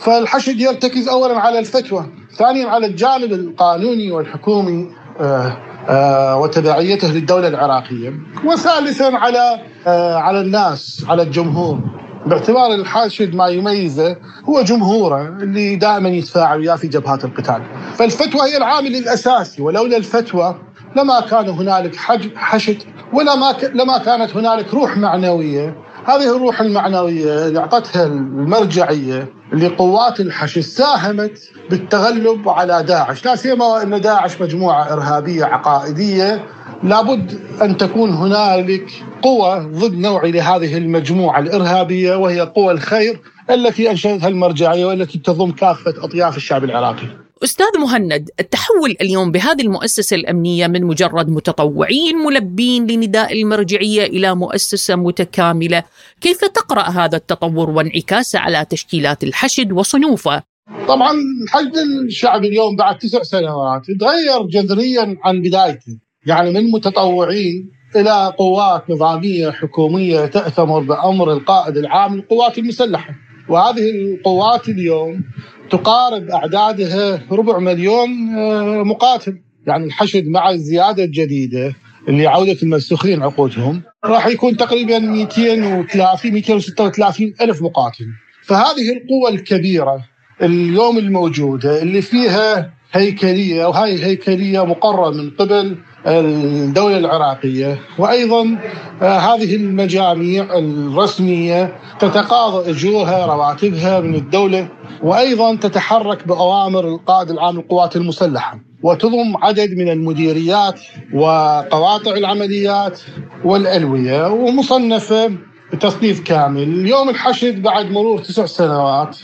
فالحشد 0.00 0.60
يرتكز 0.60 1.08
أولا 1.08 1.38
على 1.38 1.58
الفتوى 1.58 2.06
ثانيا 2.36 2.68
على 2.68 2.86
الجانب 2.86 3.32
القانوني 3.32 4.10
والحكومي 4.12 4.90
آه، 5.20 5.56
آه، 5.88 6.36
وتبعيته 6.38 7.12
للدولة 7.12 7.48
العراقية 7.48 8.12
وثالثا 8.44 9.04
على 9.04 9.60
آه، 9.86 10.14
على 10.14 10.40
الناس 10.40 11.04
على 11.08 11.22
الجمهور. 11.22 11.78
باعتبار 12.26 12.74
الحاشد 12.74 13.34
ما 13.34 13.46
يميزه 13.48 14.16
هو 14.48 14.62
جمهوره 14.62 15.28
اللي 15.28 15.76
دائما 15.76 16.08
يتفاعل 16.08 16.58
وياه 16.58 16.76
في 16.76 16.88
جبهات 16.88 17.24
القتال. 17.24 17.62
فالفتوى 17.94 18.42
هي 18.42 18.56
العامل 18.56 18.96
الأساسي 18.96 19.62
ولولا 19.62 19.96
الفتوى 19.96 20.54
لما 20.98 21.20
كان 21.20 21.48
هنالك 21.48 21.96
حشد 22.36 22.82
ولا 23.12 23.36
ما 23.36 23.56
لما 23.74 23.98
كانت 23.98 24.36
هنالك 24.36 24.74
روح 24.74 24.96
معنوية. 24.96 25.76
هذه 26.04 26.36
الروح 26.36 26.60
المعنوية 26.60 27.46
اللي 27.46 27.58
أعطتها 27.58 28.06
المرجعية 28.06 29.28
لقوات 29.52 30.20
الحشد 30.20 30.60
ساهمت 30.60 31.50
بالتغلب 31.70 32.48
على 32.48 32.82
داعش، 32.82 33.24
لا 33.24 33.36
سيما 33.36 33.82
إن 33.82 34.00
داعش 34.00 34.40
مجموعة 34.40 34.92
إرهابية 34.92 35.44
عقائدية. 35.44 36.44
لابد 36.82 37.40
أن 37.62 37.76
تكون 37.76 38.10
هنالك 38.10 38.90
قوى 39.22 39.70
ضد 39.72 39.94
نوعي 39.94 40.30
لهذه 40.30 40.76
المجموعة 40.76 41.38
الإرهابية 41.38 42.16
وهي 42.16 42.40
قوى 42.40 42.72
الخير 42.72 43.20
التي 43.50 43.90
أنشأتها 43.90 44.28
المرجعية 44.28 44.86
والتي 44.86 45.18
تضم 45.18 45.50
كافة 45.50 45.94
أطياف 46.04 46.36
الشعب 46.36 46.64
العراقي. 46.64 47.06
أستاذ 47.44 47.78
مهند 47.78 48.30
التحول 48.40 48.96
اليوم 49.00 49.32
بهذه 49.32 49.62
المؤسسة 49.62 50.16
الأمنية 50.16 50.66
من 50.66 50.84
مجرد 50.84 51.28
متطوعين 51.28 52.16
ملبين 52.16 52.86
لنداء 52.86 53.42
المرجعية 53.42 54.02
إلى 54.06 54.34
مؤسسة 54.34 54.96
متكاملة 54.96 55.82
كيف 56.20 56.40
تقرأ 56.40 56.82
هذا 56.82 57.16
التطور 57.16 57.70
وانعكاسه 57.70 58.38
على 58.38 58.66
تشكيلات 58.70 59.24
الحشد 59.24 59.72
وصنوفه؟ 59.72 60.42
طبعا 60.88 61.12
الحشد 61.42 61.76
الشعبي 62.06 62.48
اليوم 62.48 62.76
بعد 62.76 62.98
تسع 62.98 63.22
سنوات 63.22 63.82
تغير 64.00 64.42
جذريا 64.42 65.16
عن 65.24 65.42
بدايته 65.42 65.98
يعني 66.26 66.50
من 66.50 66.70
متطوعين 66.70 67.70
إلى 67.96 68.32
قوات 68.38 68.90
نظامية 68.90 69.50
حكومية 69.50 70.26
تأتمر 70.26 70.80
بأمر 70.80 71.32
القائد 71.32 71.76
العام 71.76 72.14
للقوات 72.14 72.58
المسلحة 72.58 73.14
وهذه 73.48 73.90
القوات 73.90 74.68
اليوم 74.68 75.24
تقارب 75.70 76.28
أعدادها 76.28 77.22
ربع 77.32 77.58
مليون 77.58 78.34
آه، 78.38 78.82
مقاتل. 78.82 79.38
يعني 79.66 79.86
الحشد 79.86 80.26
مع 80.26 80.50
الزيادة 80.50 81.04
الجديدة 81.04 81.74
اللي 82.08 82.26
عودة 82.26 82.56
المسخين 82.62 83.22
عقودهم 83.22 83.82
راح 84.04 84.26
يكون 84.26 84.56
تقريبا 84.56 84.98
230 84.98 86.32
236 86.32 87.34
ألف 87.40 87.62
مقاتل. 87.62 88.06
فهذه 88.42 88.92
القوة 88.92 89.30
الكبيرة 89.30 90.04
اليوم 90.42 90.98
الموجودة 90.98 91.82
اللي 91.82 92.02
فيها 92.02 92.70
هيكلية 92.92 93.64
وهاي 93.64 93.94
الهيكلية 93.94 94.64
مقررة 94.64 95.10
من 95.10 95.30
قبل 95.30 95.76
الدولة 96.08 96.98
العراقية 96.98 97.78
وأيضا 97.98 98.58
آه، 99.02 99.18
هذه 99.18 99.56
المجاميع 99.56 100.58
الرسمية 100.58 101.76
تتقاضى 102.00 102.70
أجورها 102.70 103.26
رواتبها 103.26 104.00
من 104.00 104.14
الدولة 104.14 104.68
وأيضا 105.02 105.56
تتحرك 105.56 106.28
بأوامر 106.28 106.88
القائد 106.88 107.30
العام 107.30 107.56
للقوات 107.56 107.96
المسلحة 107.96 108.60
وتضم 108.82 109.36
عدد 109.42 109.70
من 109.76 109.88
المديريات 109.88 110.80
وقواطع 111.14 112.12
العمليات 112.12 113.00
والألوية 113.44 114.32
ومصنفة 114.32 115.30
بتصنيف 115.72 116.20
كامل. 116.20 116.62
اليوم 116.62 117.08
الحشد 117.08 117.62
بعد 117.62 117.90
مرور 117.90 118.18
تسع 118.18 118.46
سنوات 118.46 119.16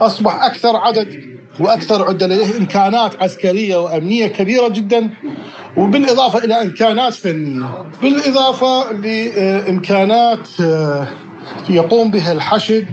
أصبح 0.00 0.44
أكثر 0.44 0.76
عدد 0.76 1.34
وأكثر 1.60 2.08
عدة 2.08 2.26
لديه 2.26 2.58
إمكانات 2.58 3.22
عسكرية 3.22 3.76
وأمنية 3.76 4.26
كبيرة 4.26 4.68
جدا 4.68 5.10
وبالإضافة 5.76 6.38
إلى 6.44 6.62
إمكانات 6.62 7.14
فنية. 7.14 7.86
بالإضافة 8.02 8.92
لإمكانات 8.92 10.48
آه، 10.60 11.06
يقوم 11.70 12.10
بها 12.10 12.32
الحشد 12.32 12.86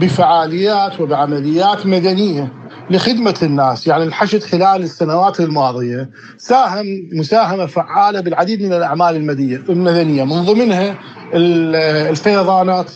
بفعاليات 0.00 1.00
وبعمليات 1.00 1.86
مدنية. 1.86 2.52
لخدمة 2.90 3.34
الناس. 3.42 3.86
يعني 3.86 4.04
الحشد 4.04 4.42
خلال 4.42 4.82
السنوات 4.82 5.40
الماضية 5.40 6.10
ساهم 6.36 7.08
مساهمة 7.12 7.66
فعالة 7.66 8.20
بالعديد 8.20 8.62
من 8.62 8.72
الأعمال 8.72 9.16
المدنية. 9.16 10.24
من 10.24 10.44
ضمنها 10.44 10.94
الفيضانات 11.34 12.90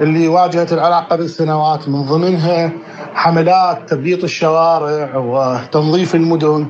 اللي 0.00 0.28
واجهت 0.28 0.72
العراق 0.72 1.12
قبل 1.12 1.30
سنوات 1.30 1.88
من 1.88 2.02
ضمنها 2.02 2.72
حملات 3.14 3.90
تبليط 3.90 4.24
الشوارع 4.24 5.16
وتنظيف 5.16 6.14
المدن. 6.14 6.66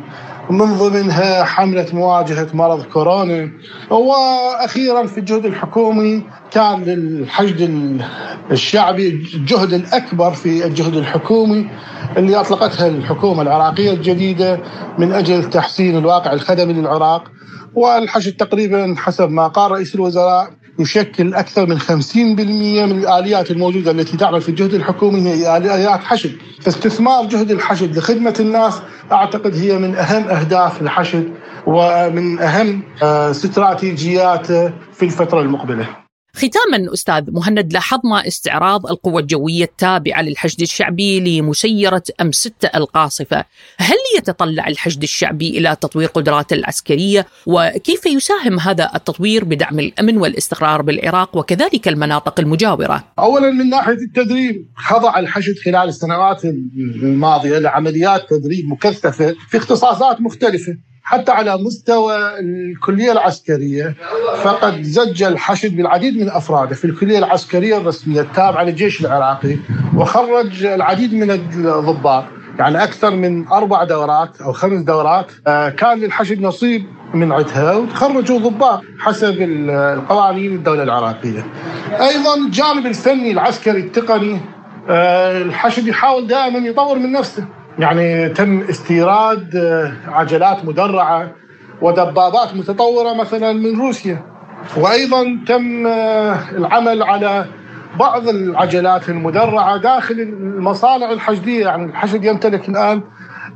من 0.51 0.75
ضمنها 0.79 1.45
حملة 1.45 1.87
مواجهة 1.93 2.49
مرض 2.55 2.83
كورونا 2.83 3.51
وأخيرا 3.91 5.07
في 5.07 5.19
الجهد 5.19 5.45
الحكومي 5.45 6.23
كان 6.51 6.83
للحشد 6.85 8.01
الشعبي 8.51 9.09
الجهد 9.09 9.73
الأكبر 9.73 10.31
في 10.31 10.67
الجهد 10.67 10.95
الحكومي 10.95 11.71
اللي 12.17 12.41
أطلقتها 12.41 12.87
الحكومة 12.89 13.43
العراقية 13.43 13.91
الجديدة 13.91 14.61
من 14.99 15.13
أجل 15.13 15.51
تحسين 15.51 15.97
الواقع 15.97 16.33
الخدمي 16.33 16.73
للعراق. 16.73 17.25
والحشد 17.75 18.33
تقريبا 18.33 18.95
حسب 18.99 19.31
ما 19.31 19.47
قال 19.49 19.71
رئيس 19.71 19.95
الوزراء 19.95 20.51
يشكل 20.79 21.35
أكثر 21.35 21.67
من 21.67 21.79
50% 21.81 22.17
من 22.17 22.99
الآليات 22.99 23.51
الموجودة 23.51 23.91
التي 23.91 24.17
تعمل 24.17 24.41
في 24.41 24.49
الجهد 24.49 24.75
الحكومي 24.75 25.21
هي 25.21 25.57
آليات 25.57 26.01
حشد. 26.01 26.33
فاستثمار 26.61 27.27
جهد 27.27 27.51
الحشد 27.51 27.99
لخدمة 27.99 28.35
الناس 28.41 28.75
أعتقد 29.13 29.55
هي 29.57 29.79
من 29.79 29.95
أهم 29.95 30.29
أهداف 30.29 30.83
الحشد 30.83 31.33
ومن 31.67 32.39
أهم 32.39 32.83
آه، 33.03 33.31
استراتيجياته 33.31 34.73
في 34.93 35.03
الفترة 35.03 35.41
المقبلة. 35.41 36.08
ختاما 36.39 36.95
أستاذ 36.95 37.31
مهند 37.31 37.73
لاحظنا 37.73 38.27
استعراض 38.27 38.87
القوى 38.87 39.23
الجوية 39.23 39.65
التابعة 39.65 40.23
للحشد 40.23 40.61
الشعبي 40.61 41.41
لمسيرة 41.41 42.03
أم 42.21 42.33
6 42.33 42.69
القاصفة، 42.75 43.45
هل 43.79 43.97
يتطلع 44.19 44.69
الحشد 44.69 45.03
الشعبي 45.03 45.59
إلى 45.59 45.77
تطوير 45.81 46.09
قدراته 46.09 46.55
العسكرية؟ 46.55 47.27
وكيف 47.47 48.07
يساهم 48.07 48.61
هذا 48.61 48.91
التطوير 48.95 49.45
بدعم 49.45 49.79
الأمن 49.79 50.17
والاستقرار 50.17 50.83
بالعراق 50.83 51.37
وكذلك 51.37 51.89
المناطق 51.89 52.41
المجاورة؟ 52.41 53.05
اولا 53.19 53.51
من 53.51 53.71
ناحية 53.71 53.93
التدريب 53.93 54.69
خضع 54.77 55.19
الحشد 55.19 55.55
خلال 55.65 55.89
السنوات 55.89 56.45
الماضية 56.45 57.59
لعمليات 57.59 58.31
تدريب 58.31 58.69
مكثفة 58.69 59.35
في 59.51 59.57
اختصاصات 59.57 60.21
مختلفة. 60.21 60.88
حتى 61.09 61.33
على 61.33 61.57
مستوى 61.57 62.41
الكلية 62.41 63.13
العسكرية 63.13 63.95
فقد 64.43 64.83
زج 64.83 65.23
الحشد 65.23 65.77
بالعديد 65.77 66.17
من 66.17 66.31
أفراده 66.31 66.75
في 66.75 66.85
الكلية 66.85 67.19
العسكرية 67.19 67.77
الرسمية 67.77 68.21
التابعة 68.21 68.63
للجيش 68.63 69.01
العراقي 69.01 69.57
وخرج 69.97 70.65
العديد 70.65 71.15
من 71.15 71.31
الضباط 71.31 72.25
يعني 72.59 72.83
أكثر 72.85 73.11
من 73.11 73.49
أربع 73.49 73.85
دورات 73.85 74.41
أو 74.41 74.53
خمس 74.53 74.83
دورات 74.83 75.27
آه، 75.47 75.69
كان 75.69 75.99
للحشد 75.99 76.41
نصيب 76.41 76.85
من 77.15 77.33
عدها 77.33 77.75
وتخرجوا 77.75 78.39
ضباط 78.39 78.83
حسب 78.99 79.37
القوانين 79.41 80.55
الدولة 80.55 80.83
العراقية. 80.83 81.47
أيضا 82.01 82.37
الجانب 82.47 82.87
الفني 82.87 83.31
العسكري 83.31 83.81
التقني 83.81 84.41
آه، 84.89 85.43
الحشد 85.43 85.87
يحاول 85.87 86.27
دائما 86.27 86.59
يطور 86.59 86.99
من 86.99 87.13
نفسه 87.13 87.45
يعني 87.79 88.29
تم 88.29 88.61
استيراد 88.61 89.57
آه، 89.57 89.93
عجلات 90.09 90.65
مدرعة 90.65 91.31
ودبابات 91.83 92.55
متطورة 92.55 93.15
مثلا 93.15 93.53
من 93.53 93.81
روسيا. 93.81 94.23
وأيضا 94.77 95.39
تم 95.47 95.87
آه، 95.87 96.39
العمل 96.51 97.03
على 97.03 97.47
بعض 97.99 98.29
العجلات 98.29 99.09
المدرعة 99.09 99.77
داخل 99.77 100.15
المصانع 100.21 101.13
الحشدية. 101.13 101.65
يعني 101.67 101.85
الحشد 101.85 102.25
يمتلك 102.25 102.69
الآن 102.69 103.03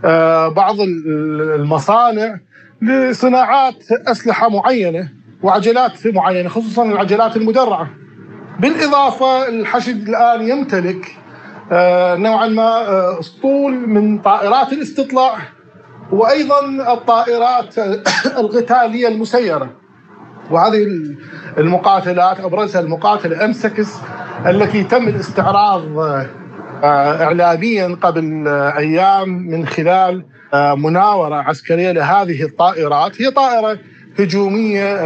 آه، 0.04 0.48
بعض 0.48 0.76
المصانع 0.80 2.38
لصناعات 2.82 3.92
أسلحة 3.92 4.48
معينة 4.48 5.08
وعجلات 5.42 6.06
معينة 6.06 6.48
خصوصا 6.48 6.85
العجلات 6.85 7.37
المدرعة. 7.37 7.90
بالإضافة 8.61 9.48
الحشد 9.48 10.08
الآن 10.08 10.48
يمتلك 10.48 11.21
نوعا 12.16 12.46
ما 12.46 12.88
آه، 12.88 13.20
أسطول 13.20 13.88
من 13.88 14.18
طائرات 14.18 14.72
الاستطلاع 14.72 15.38
وأيضا 16.12 16.92
الطائرات 16.92 17.79
القتالية 18.42 19.09
المسيرة. 19.09 19.70
وهذه 20.51 20.87
المقاتلات 21.59 22.40
ابرزها 22.40 22.81
المقاتله 22.81 23.44
أمسكس 23.44 23.96
التي 24.46 24.85
تم 24.85 25.09
الاستعراض 25.09 25.98
آه، 25.98 26.27
اعلاميا 27.25 27.98
قبل 28.03 28.48
أيام 28.77 29.29
من 29.29 29.66
خلال 29.66 30.25
مناورة 30.77 31.35
عسكرية 31.35 31.92
لهذه 31.92 32.42
الطائرات. 32.42 33.22
هي 33.22 33.31
طائرة 33.31 33.79
هجومية 34.18 34.96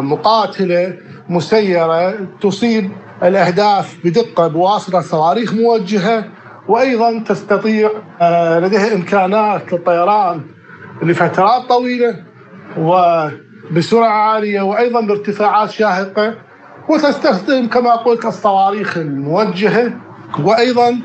مقاتلة 0.00 0.96
مسيرة 1.28 2.14
تصيب 2.40 2.90
الأهداف 3.22 3.96
بدقة 4.04 4.48
بواسطة 4.48 5.00
صواريخ 5.00 5.54
موجهة 5.54 6.24
وأيضا 6.68 7.18
تستطيع 7.18 7.90
آه، 8.20 8.58
لديها 8.58 8.94
إمكانات 8.94 9.72
للطيران 9.72 10.40
لفترات 11.02 11.62
طويلة 11.68 12.16
وبسرعة 12.78 14.08
عالية 14.08 14.60
وأيضا 14.60 15.00
بارتفاعات 15.00 15.70
شاهقة 15.70 16.34
وتستخدم 16.88 17.68
كما 17.68 17.94
قلت 17.96 18.24
الصواريخ 18.24 18.96
الموجهة 18.98 19.92
وأيضا 20.40 21.00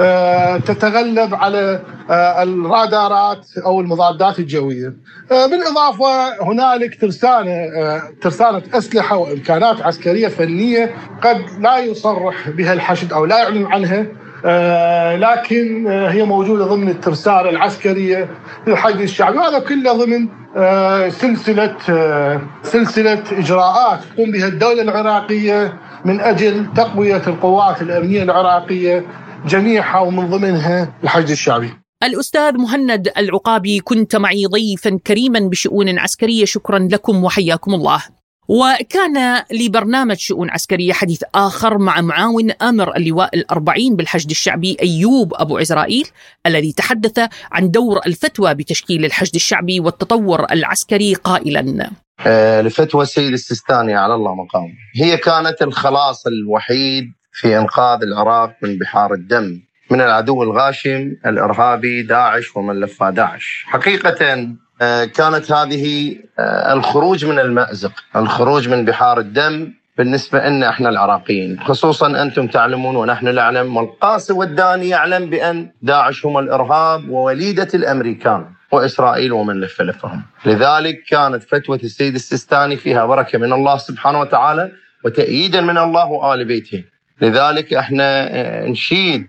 آه، 0.00 0.56
تتغلب 0.56 1.34
على 1.34 1.80
الرادارات 2.10 3.46
أو 3.66 3.80
المضادات 3.80 4.38
الجوية. 4.38 4.94
آه، 5.32 5.46
بالإضافة 5.46 6.42
هنالك 6.42 7.00
ترسانة 7.00 7.50
آه، 7.52 8.02
ترسانة 8.22 8.62
أسلحة 8.74 9.16
وإمكانات 9.16 9.82
عسكرية 9.82 10.28
فنية 10.28 10.94
قد 11.22 11.44
لا 11.60 11.78
يصرح 11.78 12.48
بها 12.48 12.72
الحشد 12.72 13.12
أو 13.12 13.24
لا 13.24 13.38
يعلن 13.38 13.66
عنها 13.66 14.06
لكن 15.16 15.86
هي 15.86 16.22
موجودة 16.24 16.64
ضمن 16.64 16.88
الترسانة 16.88 17.48
العسكرية 17.48 18.28
للحشد 18.66 19.00
الشعبي 19.00 19.38
وهذا 19.38 19.58
كله 19.58 19.92
ضمن 19.92 20.28
سلسلة 21.10 21.76
سلسلة 22.62 23.22
إجراءات 23.32 24.00
تقوم 24.14 24.30
بها 24.30 24.48
الدولة 24.48 24.82
العراقية 24.82 25.78
من 26.04 26.20
أجل 26.20 26.66
تقوية 26.76 27.22
القوات 27.26 27.82
الأمنية 27.82 28.22
العراقية 28.22 29.06
جميعها 29.46 29.98
ومن 30.00 30.30
ضمنها 30.30 30.92
الحشد 31.04 31.30
الشعبي. 31.30 31.83
الأستاذ 32.02 32.52
مهند 32.52 33.12
العقابي 33.16 33.80
كنت 33.80 34.16
معي 34.16 34.46
ضيفا 34.46 34.98
كريما 35.06 35.40
بشؤون 35.40 35.98
عسكرية. 35.98 36.44
شكرا 36.44 36.78
لكم 36.78 37.24
وحياكم 37.24 37.74
الله. 37.74 38.02
وكان 38.48 39.42
لبرنامج 39.52 40.16
شؤون 40.16 40.50
عسكرية 40.50 40.92
حديث 40.92 41.22
آخر 41.34 41.78
مع 41.78 42.00
معاون 42.00 42.50
آمر 42.50 42.96
اللواء 42.96 43.36
الأربعين 43.36 43.96
بالحشد 43.96 44.30
الشعبي 44.30 44.76
أيوب 44.82 45.34
أبو 45.34 45.58
عزرائيل 45.58 46.08
الذي 46.46 46.72
تحدث 46.72 47.28
عن 47.52 47.70
دور 47.70 48.00
الفتوى 48.06 48.54
بتشكيل 48.54 49.04
الحشد 49.04 49.34
الشعبي 49.34 49.80
والتطور 49.80 50.52
العسكري 50.52 51.14
قائلا. 51.14 51.90
آه، 52.26 52.60
لفتوى 52.60 53.02
السيد 53.02 53.32
السيستاني 53.32 53.94
على 53.94 54.14
الله 54.14 54.34
مقام. 54.34 54.68
هي 54.96 55.16
كانت 55.16 55.62
الخلاص 55.62 56.26
الوحيد 56.26 57.04
في 57.32 57.58
إنقاذ 57.58 58.02
العراق 58.02 58.56
من 58.62 58.78
بحار 58.78 59.14
الدم. 59.14 59.60
من 59.94 60.00
العدو 60.00 60.42
الغاشم 60.42 61.16
الإرهابي 61.26 62.02
داعش 62.02 62.56
ومن 62.56 62.80
لفى 62.80 63.12
داعش. 63.14 63.64
حقيقة 63.66 64.48
آه، 64.82 65.04
كانت 65.04 65.52
هذه 65.52 66.16
آه، 66.38 66.72
الخروج 66.72 67.24
من 67.24 67.38
المأزق، 67.38 67.92
الخروج 68.16 68.68
من 68.68 68.84
بحار 68.84 69.18
الدم 69.18 69.72
بالنسبة 69.98 70.48
لنا 70.48 70.68
إحنا 70.68 70.88
العراقيين، 70.88 71.60
خصوصا 71.60 72.22
أنتم 72.22 72.46
تعلمون 72.46 72.96
ونحن 72.96 73.34
نعلم 73.34 73.76
والقاسي 73.76 74.32
والداني 74.32 74.88
يعلم 74.88 75.30
بأن 75.30 75.70
داعش 75.82 76.26
هم 76.26 76.38
الإرهاب 76.38 77.08
ووليدة 77.08 77.68
الأمريكان. 77.74 78.46
وإسرائيل 78.72 79.32
ومن 79.32 79.60
لف 79.60 79.82
لفهم. 79.82 80.22
لذلك 80.46 81.02
كانت 81.08 81.42
فتوى 81.42 81.76
السيد 81.76 82.14
السيستاني 82.14 82.76
فيها 82.76 83.06
بركة 83.06 83.38
من 83.38 83.52
الله 83.52 83.76
سبحانه 83.76 84.20
وتعالى 84.20 84.72
وتأييدا 85.04 85.60
من 85.60 85.78
الله 85.78 86.06
وآل 86.06 86.44
بيته. 86.44 86.84
لذلك 87.20 87.74
إحنا 87.74 88.28
آه، 88.30 88.66
نشيد 88.66 89.26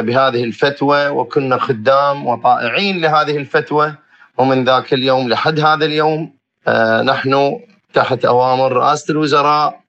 بهذه 0.00 0.44
الفتوى 0.44 1.08
وكنا 1.08 1.58
خدام 1.58 2.26
وطائعين 2.26 3.00
لهذه 3.00 3.36
الفتوى. 3.36 3.94
ومن 4.38 4.64
ذاك 4.64 4.94
اليوم 4.94 5.28
لحد 5.28 5.60
هذا 5.60 5.84
اليوم 5.84 6.32
آه، 6.68 7.02
نحن 7.02 7.60
تحت 7.94 8.24
أوامر 8.24 8.72
رئاسة 8.72 9.12
الوزراء 9.12 9.80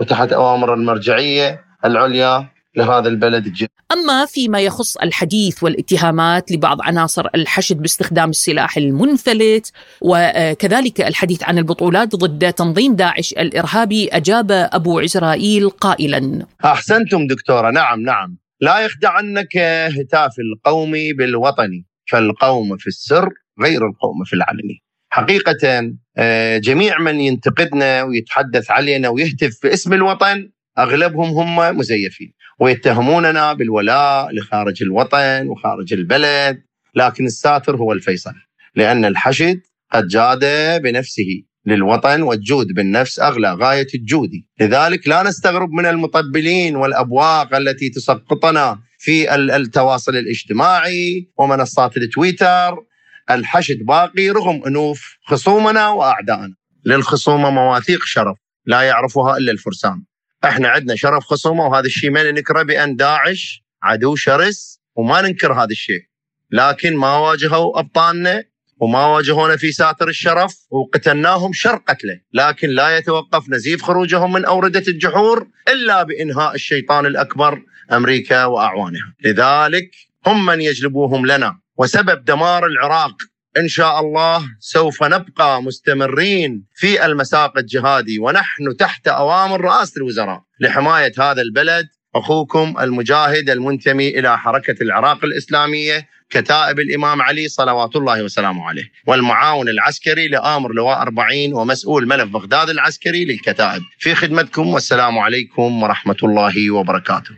وتحت 0.00 0.32
أوامر 0.32 0.74
المرجعية 0.74 1.60
العليا 1.84 2.48
لهذا 2.76 3.08
البلد 3.08 3.46
الجديد. 3.46 3.68
أما 3.92 4.26
فيما 4.26 4.60
يخص 4.60 4.96
الحديث 4.96 5.62
والاتهامات 5.62 6.52
لبعض 6.52 6.82
عناصر 6.82 7.26
الحشد 7.34 7.76
باستخدام 7.76 8.30
السلاح 8.30 8.76
المنفلت 8.76 9.72
وكذلك 10.00 11.00
الحديث 11.00 11.42
عن 11.42 11.58
البطولات 11.58 12.16
ضد 12.16 12.52
تنظيم 12.52 12.96
داعش 12.96 13.32
الإرهابي 13.32 14.08
أجاب 14.08 14.50
أبو 14.50 14.98
عزرائيل 14.98 15.70
قائلا. 15.70 16.46
أحسنتم 16.64 17.26
دكتورة. 17.26 17.70
نعم 17.70 18.00
نعم. 18.00 18.36
لا 18.60 18.80
يخدعنك 18.80 19.56
هتاف 19.56 20.32
القوم 20.38 20.90
بالوطني 20.90 21.86
فالقوم 22.10 22.76
في 22.76 22.86
السر 22.86 23.28
غير 23.62 23.86
القوم 23.86 24.24
في 24.24 24.32
العلني 24.32 24.82
حقيقة 25.10 25.92
آه، 26.16 26.58
جميع 26.58 26.98
من 26.98 27.20
ينتقدنا 27.20 28.02
ويتحدث 28.02 28.70
علينا 28.70 29.08
ويهتف 29.08 29.62
باسم 29.62 29.92
الوطن 29.92 30.50
أغلبهم 30.78 31.28
هم 31.30 31.78
مزيفين 31.78 32.32
ويتهموننا 32.60 33.52
بالولاء 33.52 34.34
لخارج 34.34 34.82
الوطن 34.82 35.48
وخارج 35.48 35.92
البلد 35.92 36.62
لكن 36.94 37.26
الساتر 37.26 37.76
هو 37.76 37.92
الفيصل 37.92 38.34
لأن 38.74 39.04
الحشد 39.04 39.60
قد 39.92 40.06
جاد 40.06 40.44
بنفسه. 40.82 41.42
للوطن 41.68 42.22
والجود 42.22 42.66
بالنفس 42.66 43.20
أغلى 43.20 43.54
غاية 43.54 43.86
الجود. 43.94 44.30
لذلك 44.60 45.08
لا 45.08 45.22
نستغرب 45.22 45.70
من 45.70 45.86
المطبلين 45.86 46.76
والأبواق 46.76 47.54
التي 47.54 47.90
تسقطنا 47.90 48.78
في 48.98 49.34
التواصل 49.34 50.16
الاجتماعي 50.16 51.30
ومنصات 51.38 51.96
التويتر. 51.96 52.76
الحشد 53.30 53.78
باقي 53.78 54.30
رغم 54.30 54.64
أنوف 54.66 55.16
خصومنا 55.26 55.88
وأعدائنا. 55.88 56.54
للخصومة 56.84 57.50
مواثيق 57.50 58.00
شرف 58.04 58.36
لا 58.66 58.82
يعرفها 58.82 59.36
إلا 59.36 59.52
الفرسان. 59.52 60.02
إحنا 60.44 60.68
عندنا 60.68 60.96
شرف 60.96 61.24
خصومة 61.24 61.66
وهذا 61.66 61.86
الشيء 61.86 62.10
ما 62.10 62.30
ننكره 62.30 62.62
بأن 62.62 62.96
داعش 62.96 63.64
عدو 63.82 64.16
شرس 64.16 64.80
وما 64.96 65.22
ننكر 65.22 65.52
هذا 65.52 65.70
الشيء. 65.70 66.02
لكن 66.50 66.96
ما 66.96 67.16
واجهوا 67.16 67.78
أبطالنا 67.78 68.44
وما 68.80 69.06
واجهونا 69.06 69.56
في 69.56 69.72
ساتر 69.72 70.08
الشرف 70.08 70.54
وقتلناهم 70.70 71.52
شر 71.52 71.76
قتله 71.76 72.20
لكن 72.34 72.68
لا 72.68 72.96
يتوقف 72.96 73.48
نزيف 73.48 73.82
خروجهم 73.82 74.32
من 74.32 74.44
أوردة 74.44 74.84
الجحور 74.88 75.46
إلا 75.68 76.02
بإنهاء 76.02 76.54
الشيطان 76.54 77.06
الأكبر 77.06 77.62
أمريكا 77.92 78.44
وأعوانها. 78.44 79.14
لذلك 79.24 79.90
هم 80.26 80.46
من 80.46 80.60
يجلبوهم 80.60 81.26
لنا. 81.26 81.58
وسبب 81.78 82.24
دمار 82.24 82.66
العراق 82.66 83.14
إن 83.56 83.68
شاء 83.68 84.00
الله 84.00 84.42
سوف 84.60 85.02
نبقى 85.04 85.62
مستمرين 85.62 86.64
في 86.74 87.06
المساق 87.06 87.58
الجهادي 87.58 88.18
ونحن 88.18 88.76
تحت 88.76 89.08
أوامر 89.08 89.60
رئاسه 89.60 89.92
الوزراء 89.96 90.42
لحماية 90.60 91.12
هذا 91.18 91.42
البلد 91.42 91.88
أخوكم 92.14 92.74
المجاهد 92.80 93.50
المنتمي 93.50 94.08
إلى 94.08 94.38
حركة 94.38 94.82
العراق 94.82 95.24
الإسلامية 95.24 96.08
كتائب 96.30 96.78
الإمام 96.80 97.22
علي 97.22 97.48
صلوات 97.48 97.96
الله 97.96 98.22
وسلامه 98.22 98.68
عليه 98.68 98.84
والمعاون 99.06 99.68
العسكري 99.68 100.28
لآمر 100.28 100.72
لواء 100.72 101.02
40 101.02 101.54
ومسؤول 101.54 102.08
ملف 102.08 102.32
بغداد 102.32 102.70
العسكري 102.70 103.24
للكتائب. 103.24 103.82
في 103.98 104.14
خدمتكم 104.14 104.68
والسلام 104.68 105.18
عليكم 105.18 105.82
ورحمة 105.82 106.16
الله 106.22 106.70
وبركاته. 106.70 107.30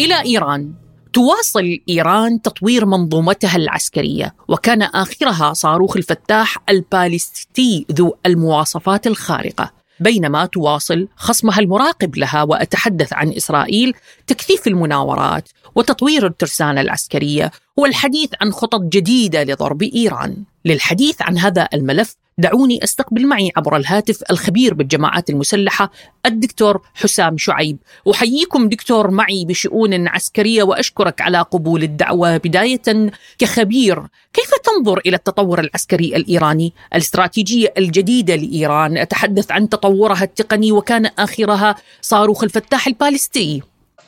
إلى 0.00 0.24
إيران. 0.24 0.72
تواصل 1.12 1.78
إيران 1.88 2.42
تطوير 2.42 2.86
منظومتها 2.86 3.56
العسكرية 3.56 4.34
وكان 4.48 4.82
آخرها 4.82 5.52
صاروخ 5.52 5.96
الفتاح 5.96 6.56
البالستي 6.68 7.86
ذو 7.92 8.16
المواصفات 8.26 9.06
الخارقة. 9.06 9.78
بينما 10.00 10.46
تواصل 10.46 11.08
خصمها 11.16 11.58
المراقب 11.58 12.16
لها 12.16 12.42
وأتحدث 12.42 13.12
عن 13.12 13.32
إسرائيل 13.32 13.94
تكثيف 14.26 14.66
المناورات 14.66 15.48
وتطوير 15.74 16.26
الترسانة 16.26 16.80
العسكرية 16.80 17.50
والحديث 17.76 18.30
عن 18.40 18.52
خطط 18.52 18.80
جديدة 18.80 19.44
لضرب 19.44 19.82
إيران. 19.82 20.36
للحديث 20.64 21.22
عن 21.22 21.38
هذا 21.38 21.68
الملف 21.74 22.16
دعوني 22.38 22.84
أستقبل 22.84 23.26
معي 23.26 23.50
عبر 23.56 23.76
الهاتف 23.76 24.22
الخبير 24.30 24.74
بالجماعات 24.74 25.30
المسلحة 25.30 25.90
الدكتور 26.26 26.82
حسام 26.94 27.36
شعيب. 27.36 27.78
أحييكم 28.10 28.68
دكتور 28.68 29.10
معي 29.10 29.44
بشؤون 29.44 30.08
عسكرية 30.08 30.62
وأشكرك 30.62 31.20
على 31.20 31.40
قبول 31.40 31.82
الدعوة. 31.82 32.36
بداية 32.36 33.10
كخبير 33.38 34.02
كيف 34.32 34.50
تنظر 34.64 35.00
إلى 35.06 35.16
التطور 35.16 35.60
العسكري 35.60 36.16
الإيراني؟ 36.16 36.72
الاستراتيجية 36.94 37.74
الجديدة 37.78 38.34
لإيران. 38.34 38.98
أتحدث 38.98 39.50
عن 39.52 39.68
تطورها 39.68 40.22
التقني 40.22 40.72
وكان 40.72 41.06
آخرها 41.06 41.76
صاروخ 42.00 42.44
الفتاح 42.44 42.86
البالستي. 42.86 43.62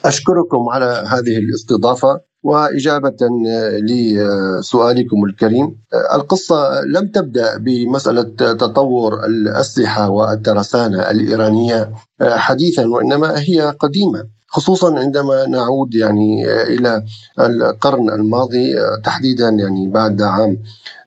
أشكركم 0.04 0.68
على 0.68 1.04
هذه 1.06 1.36
الاستضافة. 1.38 2.29
وإجابة 2.42 3.16
لسؤالكم 3.82 5.24
الكريم. 5.24 5.76
القصة 6.14 6.80
لم 6.80 7.06
تبدأ 7.08 7.56
بمسألة 7.58 8.22
تطور 8.38 9.24
الأسلحة 9.24 10.08
والترسانة 10.10 11.10
الإيرانية 11.10 11.90
حديثا 12.22 12.86
وإنما 12.88 13.38
هي 13.40 13.74
قديمة 13.80 14.26
خصوصا 14.50 14.98
عندما 14.98 15.46
نعود 15.46 15.94
يعني 15.94 16.44
إلى 16.62 17.04
القرن 17.40 18.10
الماضي 18.10 18.74
تحديدا 19.04 19.48
يعني 19.48 19.88
بعد 19.88 20.22
عام 20.22 20.58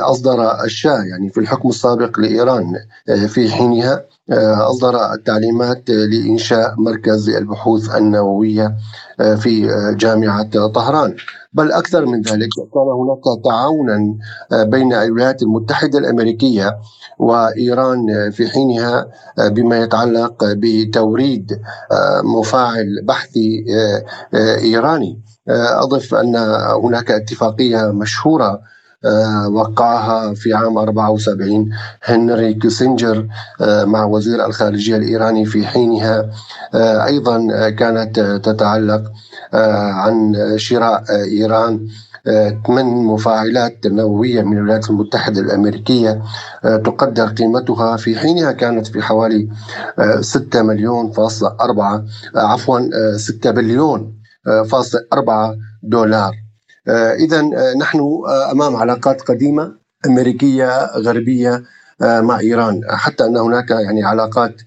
أصدر 0.02 0.64
الشاه 0.64 1.02
يعني 1.04 1.30
في 1.30 1.40
الحكم 1.40 1.70
السابق 1.70 2.20
لإيران 2.20 2.74
آه، 3.10 3.26
في 3.26 3.50
حينها 3.50 4.06
آه، 4.32 4.70
أصدر 4.70 5.14
التعليمات 5.14 5.90
لإنشاء 5.90 6.76
مركز 6.78 7.30
البحوث 7.30 7.96
النووية 7.96 8.76
في 9.38 9.68
جامعة 9.98 10.68
طهران. 10.68 11.16
بل 11.54 11.72
أكثر 11.72 12.06
من 12.06 12.22
ذلك 12.22 12.50
كان 12.74 12.84
هناك 12.84 13.44
تعاونا 13.44 14.16
بين 14.52 14.94
الولايات 14.94 15.42
المتحدة 15.42 16.00
الأمريكية 16.00 16.78
وإيران 17.20 18.32
في 18.32 18.48
حينها 18.48 19.08
بما 19.38 19.78
يتعلق 19.78 20.36
بتوريد 20.44 21.60
مفاعل 22.24 23.02
بحثي 23.04 23.66
إيراني. 24.64 25.22
أضف 25.50 26.16
أن 26.16 26.36
هناك 26.84 27.12
اتفاقية 27.12 27.92
مشهورة 27.92 28.52
آه، 28.52 28.62
وقعها 29.52 30.34
في 30.34 30.54
عام 30.54 30.78
74 30.78 31.70
هنري 32.04 32.54
كيسنجر 32.54 33.28
آه، 33.62 33.86
مع 33.86 34.06
وزير 34.06 34.46
الخارجية 34.46 34.96
الإيراني 34.98 35.46
في 35.46 35.68
حينها. 35.68 36.30
آه، 36.74 37.06
أيضا 37.06 37.70
كانت 37.70 38.20
تتعلق 38.20 39.12
عن 39.54 40.36
شراء 40.58 41.04
إيران 41.12 41.88
ثمان 42.68 42.86
مفاعلات 42.86 43.88
نووية 43.88 44.42
من 44.42 44.58
الولايات 44.58 44.90
المتحدة 44.90 45.42
الأمريكية 45.42 46.22
تقدر 46.64 47.28
قيمتها. 47.28 47.98
في 47.98 48.16
حينها 48.20 48.52
كانت 48.52 48.88
في 48.88 49.02
حوالي 49.02 49.50
6 50.22 50.62
مليون 50.62 51.12
فاصلة 51.12 51.56
أربعة 51.62 52.06
عفوا 52.36 52.80
6 53.18 53.52
بليون 53.52 54.20
فاصلة 54.72 55.02
أربعة 55.14 55.56
دولار. 55.84 56.32
آه، 56.32 56.49
اذا 57.16 57.40
آه، 57.40 57.74
نحن 57.80 58.00
آه، 58.00 58.52
أمام 58.52 58.76
علاقات 58.76 59.22
قديمة 59.22 59.76
أمريكية 60.06 60.86
غربية 60.86 61.64
مع 62.02 62.40
إيران 62.40 62.82
حتى 62.90 63.26
أن 63.26 63.38
هناك 63.38 63.70
يعني 63.72 64.04
علاقات 64.04 64.62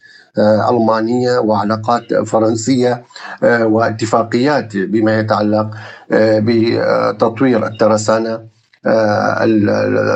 ألمانية 0.70 1.38
وعلاقات 1.38 2.14
فرنسية 2.14 3.04
واتفاقيات 3.42 4.76
بما 4.76 5.18
يتعلق 5.18 5.70
بتطوير 6.10 7.66
الترسانة 7.66 8.40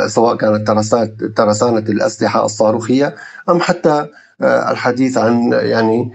سواء 0.07 0.37
كانت 0.37 0.71
ترسانة 1.37 1.79
الأسلحة 1.79 2.45
الصاروخية 2.45 3.15
أم 3.49 3.61
حتى 3.61 4.07
الحديث 4.43 5.19
عن 5.19 5.53
يعني 5.53 6.13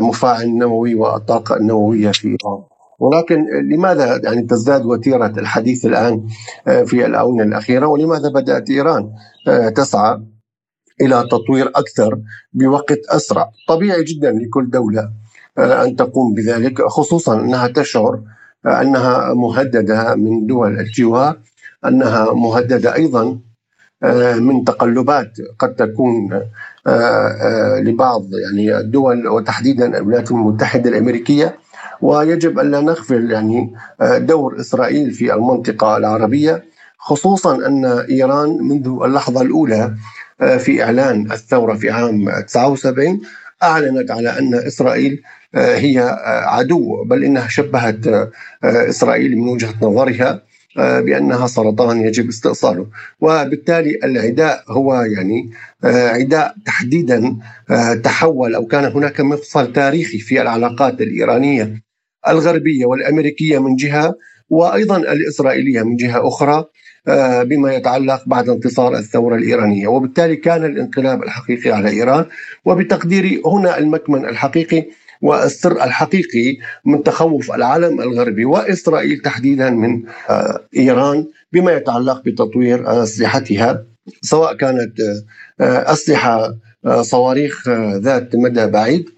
مفاعل 0.00 0.48
نووي 0.58 0.94
والطاقة 0.94 1.56
النووية 1.56 2.10
في 2.12 2.28
إيران. 2.28 2.62
ولكن 2.98 3.46
لماذا 3.70 4.20
يعني 4.24 4.42
تزداد 4.42 4.84
وتيرة 4.84 5.26
الحديث 5.38 5.86
الآن 5.86 6.26
آه، 6.66 6.82
في 6.82 7.06
الآونة 7.06 7.42
الأخيرة؟ 7.42 7.86
ولماذا 7.86 8.28
بدأت 8.28 8.70
إيران 8.70 9.10
آه، 9.48 9.68
تسعى 9.68 10.22
إلى 11.00 11.28
تطوير 11.30 11.68
أكثر 11.68 12.18
بوقت 12.52 12.98
أسرع؟ 13.08 13.50
طبيعي 13.68 14.04
جدا 14.04 14.30
لكل 14.32 14.70
دولة 14.70 15.10
آه، 15.58 15.84
أن 15.84 15.96
تقوم 15.96 16.34
بذلك 16.34 16.82
خصوصا 16.82 17.40
أنها 17.40 17.68
تشعر 17.68 18.20
أنها 18.66 19.34
مهددة 19.34 20.14
من 20.14 20.46
دول 20.46 20.80
الجوار 20.80 21.38
أنها 21.86 22.34
مهددة 22.34 22.94
أيضا 22.94 23.38
من 24.38 24.64
تقلبات 24.64 25.38
قد 25.58 25.74
تكون 25.74 26.40
لبعض 27.80 28.22
يعني 28.44 28.78
الدول 28.78 29.28
وتحديدا 29.28 29.98
الولايات 29.98 30.30
المتحدة 30.30 30.90
الأمريكية. 30.90 31.58
ويجب 32.04 32.58
أن 32.58 32.70
لا 32.70 32.80
نغفل 32.80 33.30
يعني 33.30 33.74
دور 34.02 34.60
إسرائيل 34.60 35.10
في 35.10 35.34
المنطقة 35.34 35.96
العربية 35.96 36.64
خصوصا 36.98 37.66
أن 37.66 37.84
إيران 37.84 38.58
منذ 38.62 38.98
اللحظة 39.04 39.42
الأولى 39.42 39.94
في 40.58 40.82
إعلان 40.82 41.32
الثورة 41.32 41.74
في 41.74 41.90
عام 41.90 42.30
79 42.40 43.20
أعلنت 43.62 44.10
على 44.10 44.38
أن 44.38 44.54
إسرائيل 44.54 45.22
هي 45.54 46.18
عدو 46.46 47.04
بل 47.04 47.24
إنها 47.24 47.48
شبهت 47.48 48.30
إسرائيل 48.64 49.38
من 49.38 49.48
وجهة 49.48 49.74
نظرها 49.82 50.42
بأنها 50.76 51.46
سرطان 51.46 52.00
يجب 52.00 52.28
استئصاله. 52.28 52.86
وبالتالي 53.20 53.98
العداء 54.04 54.64
هو 54.68 54.94
يعني 54.94 55.50
عداء 55.84 56.54
تحديدا 56.66 57.36
تحول 58.02 58.54
أو 58.54 58.66
كان 58.66 58.84
هناك 58.84 59.20
مفصل 59.20 59.72
تاريخي 59.72 60.18
في 60.18 60.42
العلاقات 60.42 61.00
الإيرانية 61.00 61.83
الغربية 62.28 62.86
والأمريكية 62.86 63.58
من 63.58 63.76
جهة 63.76 64.14
وأيضا 64.50 64.96
الإسرائيلية 64.96 65.82
من 65.82 65.96
جهة 65.96 66.28
أخرى 66.28 66.64
بما 67.44 67.74
يتعلق 67.74 68.22
بعد 68.26 68.48
انتصار 68.48 68.96
الثورة 68.96 69.36
الإيرانية، 69.36 69.88
وبالتالي 69.88 70.36
كان 70.36 70.64
الانقلاب 70.64 71.22
الحقيقي 71.22 71.70
على 71.70 71.88
إيران. 71.90 72.24
وبتقديري 72.64 73.42
هنا 73.46 73.78
المكمن 73.78 74.24
الحقيقي 74.24 74.86
والسر 75.22 75.84
الحقيقي 75.84 76.56
من 76.84 77.02
تخوف 77.02 77.54
العالم 77.54 78.00
الغربي 78.00 78.44
وإسرائيل 78.44 79.18
تحديدا 79.18 79.70
من 79.70 80.02
إيران 80.76 81.26
بما 81.52 81.72
يتعلق 81.72 82.22
بتطوير 82.24 83.02
أسلحتها 83.02 83.84
سواء 84.22 84.56
كانت 84.56 84.92
أسلحة 85.60 86.56
صواريخ 87.00 87.68
ذات 87.94 88.36
مدى 88.36 88.66
بعيد 88.66 89.08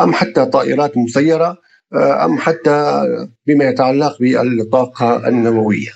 أم 0.00 0.12
حتى 0.12 0.44
طائرات 0.46 0.96
مسيرة. 0.96 1.63
أم 1.96 2.38
حتى 2.38 3.02
بما 3.46 3.64
يتعلق 3.64 4.16
بالطاقة 4.20 5.28
النووية. 5.28 5.90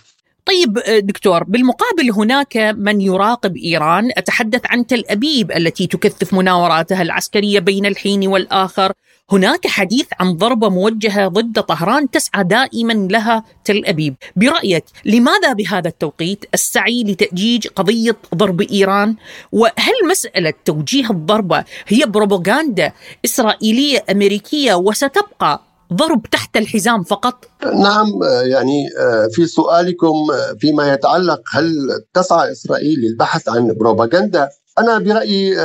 طيب 0.47 0.79
دكتور 0.89 1.45
بالمقابل 1.45 2.11
هناك 2.11 2.57
من 2.57 3.01
يراقب 3.01 3.57
إيران 3.57 4.11
أتحدث 4.17 4.61
عن 4.65 4.87
تل 4.87 5.05
أبيب 5.09 5.53
التي 5.53 5.87
تكثف 5.87 6.35
مناوراتها 6.35 7.03
العسكرية 7.03 7.61
بين 7.61 7.87
الحين 7.87 8.29
والآخر. 8.29 8.93
هناك 9.31 9.67
حديث 9.67 10.07
عن 10.21 10.33
ضربة 10.33 10.69
موجهة 10.69 11.29
ضد 11.29 11.63
طهران 11.63 12.11
تسعى 12.11 12.45
دائما 12.45 12.93
لها 12.93 13.45
تل 13.65 13.85
أبيب. 13.87 14.15
برأيك 14.37 14.85
لماذا 15.05 15.53
بهذا 15.53 15.89
التوقيت؟ 15.89 16.45
السعي 16.55 17.05
لتأجيج 17.05 17.67
قضية 17.67 18.17
ضرب 18.35 18.61
إيران؟ 18.61 19.17
وهل 19.53 19.95
مسألة 20.11 20.53
توجيه 20.65 21.11
الضربة 21.11 21.65
هي 21.89 22.07
بروباغندا 22.07 22.93
إسرائيلية 23.25 24.05
أمريكية 24.11 24.75
وستبقى 24.75 25.68
ضرب 25.93 26.23
تحت 26.31 26.57
الحزام 26.57 27.03
فقط؟ 27.03 27.45
نعم 27.65 28.07
يعني 28.43 28.89
في 29.33 29.47
سؤالكم 29.47 30.15
فيما 30.59 30.93
يتعلق 30.93 31.41
هل 31.51 31.89
تسعى 32.15 32.53
إسرائيل 32.53 32.99
للبحث 33.01 33.49
عن 33.49 33.75
بروباغندا؟ 33.75 34.49
أنا 34.79 34.99
برأيي 34.99 35.57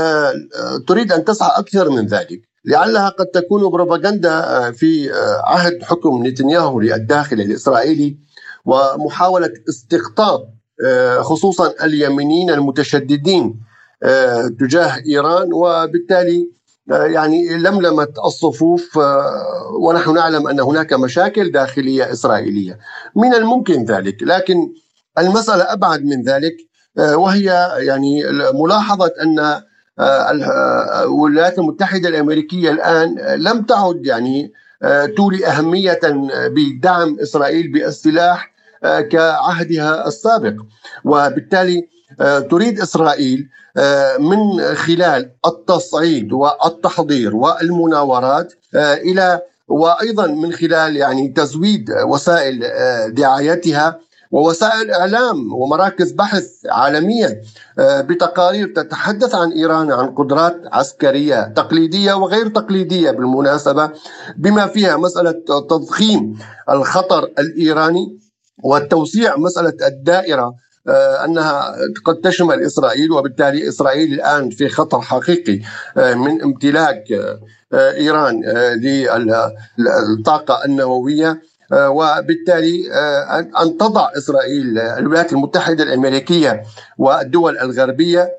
تريد 0.88 1.12
أن 1.12 1.26
تسعى 1.26 1.60
أكثر 1.60 1.90
من 1.90 2.06
ذلك، 2.06 2.42
لعلها 2.66 3.10
قد 3.10 3.26
تكون 3.26 3.70
بروباغندا 3.70 4.72
في 4.72 5.12
عهد 5.44 5.84
حكم 5.84 6.28
نتنياهو 6.28 6.80
للداخل 6.80 7.42
الإسرائيلي 7.42 8.18
ومحاولة 8.66 9.50
استقطاب 9.70 10.54
خصوصا 11.22 11.74
اليمينيين 11.84 12.50
المتشددين 12.50 13.60
تجاه 14.60 15.02
إيران 15.08 15.54
وبالتالي 15.54 16.50
يعني 16.88 17.58
لملمت 17.58 18.20
الصفوف 18.26 19.00
ونحن 19.82 20.14
نعلم 20.14 20.48
أن 20.48 20.60
هناك 20.60 20.94
مشاكل 20.94 21.52
داخلية 21.52 22.12
إسرائيلية. 22.12 22.80
من 23.16 23.34
الممكن 23.34 23.86
ذلك 23.86 24.24
لكن 24.24 24.74
المسألة 25.18 25.74
أبعد 25.74 26.04
من 26.06 26.24
ذلك 26.24 26.56
وهي 26.98 27.72
يعني 27.78 28.24
ملاحظة 28.54 29.12
أن 29.22 29.62
الولايات 31.04 31.60
المتحدة 31.60 32.10
الأمريكية 32.10 32.72
الآن 32.72 33.16
لم 33.38 33.62
تعد 33.62 34.06
يعني 34.06 34.52
تولي 35.18 35.48
أهمية 35.48 36.00
بدعم 36.34 37.20
إسرائيل 37.20 37.72
بالسلاح 37.72 38.54
كعهدها 39.12 40.08
السابق. 40.08 40.54
وبالتالي 41.06 41.93
تريد 42.50 42.80
إسرائيل 42.80 43.50
من 44.20 44.62
خلال 44.76 45.32
التصعيد 45.46 46.34
والتحضير 46.34 47.36
والمناورات 47.36 48.54
إلى 48.76 49.42
وأيضا 49.68 50.28
من 50.28 50.54
خلال 50.54 50.98
يعني 50.98 51.28
تزويد 51.28 51.92
وسائل 51.92 52.60
دعايتها 53.14 54.00
ووسائل 54.32 54.92
إعلام 54.92 55.54
ومراكز 55.54 56.12
بحث 56.12 56.48
عالمية 56.66 57.42
بتقارير 57.80 58.74
تتحدث 58.76 59.36
عن 59.36 59.52
إيران 59.52 59.92
عن 59.92 60.08
قدرات 60.08 60.62
عسكرية 60.72 61.42
تقليدية 61.56 62.14
وغير 62.14 62.48
تقليدية 62.48 63.12
بالمناسبة 63.12 63.90
بما 64.38 64.68
فيها 64.68 64.98
مسألة 64.98 65.32
تضخيم 65.70 66.40
الخطر 66.70 67.24
الإيراني 67.40 68.20
والتوسيع 68.64 69.38
مسألة 69.38 69.74
الدائرة 69.88 70.56
أنها 71.26 71.76
قد 72.06 72.16
تشمل 72.16 72.62
إسرائيل 72.62 73.12
وبالتالي 73.12 73.70
إسرائيل 73.70 74.14
الآن 74.14 74.50
في 74.50 74.70
خطر 74.70 75.02
حقيقي 75.02 75.60
من 75.96 76.42
امتلاك 76.42 77.04
إيران 77.74 78.42
للطاقة 79.78 80.66
النووية. 80.66 81.42
وبالتالي 81.74 82.92
ان 83.62 83.78
تضع 83.78 84.10
إسرائيل 84.18 84.80
الولايات 84.80 85.34
المتحدة 85.34 85.84
الأمريكية 85.84 86.64
والدول 86.98 87.58
الغربية 87.58 88.32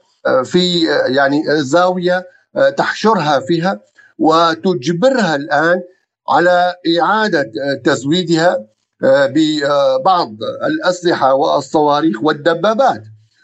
في 0.45 0.85
يعني 1.07 1.43
زاوية 1.49 2.27
تحشرها 2.77 3.41
فيها 3.41 3.81
وتجبرها 4.19 5.37
الآن 5.37 5.83
على 6.29 6.75
إعادة 7.01 7.51
تزويدها. 7.85 8.65
ببعض 9.03 10.37
الأسلحة 10.67 11.35
والصواريخ 11.35 12.23
والدبابات. 12.23 13.03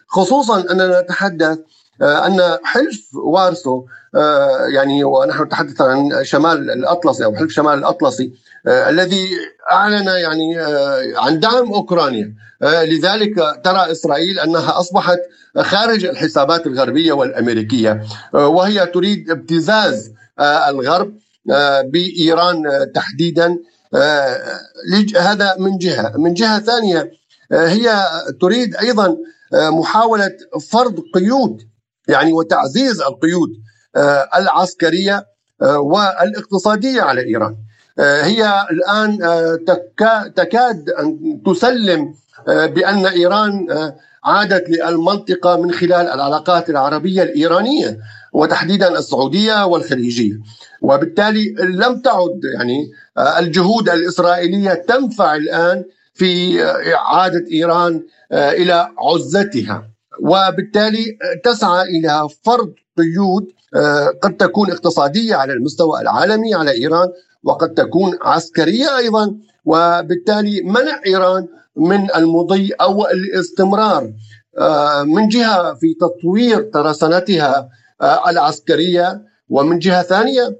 خصوصا 0.08 0.70
أننا 0.70 1.00
نتحدث 1.00 1.58
أن 2.02 2.58
حلف 2.64 3.14
وارسو 3.14 3.84
يعني 4.68 5.04
ونحن 5.04 5.42
نتحدث 5.42 5.80
عن 5.80 6.24
شمال 6.24 6.70
الأطلسي 6.70 7.24
أو 7.24 7.36
حلف 7.36 7.52
شمال 7.52 7.78
الأطلسي 7.78 8.32
الذي 8.66 9.28
أعلن 9.72 10.06
يعني 10.06 10.58
عن 11.16 11.40
دعم 11.40 11.72
أوكرانيا. 11.72 12.34
لذلك 12.62 13.60
ترى 13.64 13.90
إسرائيل 13.92 14.38
أنها 14.38 14.80
أصبحت 14.80 15.18
خارج 15.58 16.04
الحسابات 16.04 16.66
الغربية 16.66 17.12
والأمريكية 17.12 18.02
وهي 18.32 18.86
تريد 18.86 19.30
ابتزاز 19.30 20.12
الغرب 20.40 21.14
بإيران 21.84 22.62
تحديدا. 22.94 23.58
هذا 25.16 25.56
من 25.58 25.78
جهة، 25.78 26.12
من 26.16 26.34
جهة 26.34 26.60
ثانية 26.60 27.10
هي 27.52 28.04
تريد 28.40 28.76
أيضا 28.76 29.16
محاولة 29.52 30.30
فرض 30.70 31.00
قيود 31.14 31.62
يعني 32.08 32.32
وتعزيز 32.32 33.00
القيود 33.00 33.48
العسكرية 34.36 35.26
والاقتصادية 35.60 37.02
على 37.02 37.20
إيران. 37.20 37.56
هي 38.00 38.66
الآن 38.70 39.18
تكاد 40.36 40.90
أن 40.90 41.40
تسلم 41.46 42.14
بأن 42.46 43.06
إيران 43.06 43.66
عادت 44.24 44.70
للمنطقة 44.70 45.56
من 45.62 45.72
خلال 45.72 45.92
العلاقات 45.92 46.70
العربية 46.70 47.22
الإيرانية 47.22 47.98
وتحديدا 48.32 48.98
السعودية 48.98 49.66
والخليجية. 49.66 50.34
وبالتالي 50.82 51.54
لم 51.58 52.00
تعد 52.00 52.40
يعني 52.54 52.90
الجهود 53.38 53.88
الإسرائيلية 53.88 54.74
تنفع 54.74 55.36
الآن 55.36 55.84
في 56.14 56.62
إعادة 56.94 57.44
إيران 57.52 58.02
إلى 58.32 58.88
عزتها. 58.98 59.90
وبالتالي 60.20 61.18
تسعى 61.44 61.82
إلى 61.82 62.28
فرض 62.44 62.72
قيود 62.98 63.46
قد 64.22 64.36
تكون 64.36 64.70
اقتصادية 64.70 65.34
على 65.34 65.52
المستوى 65.52 66.00
العالمي 66.00 66.54
على 66.54 66.70
إيران 66.70 67.08
وقد 67.44 67.74
تكون 67.74 68.18
عسكرية 68.22 68.96
أيضا 68.96 69.34
وبالتالي 69.64 70.62
منع 70.62 71.00
إيران 71.06 71.46
من 71.76 72.14
المضي 72.16 72.72
أو 72.72 73.06
الاستمرار 73.06 74.12
من 75.04 75.28
جهة 75.28 75.74
في 75.74 75.94
تطوير 75.94 76.62
ترسانتها 76.62 77.68
العسكرية 78.28 79.22
ومن 79.48 79.78
جهة 79.78 80.02
ثانية 80.02 80.56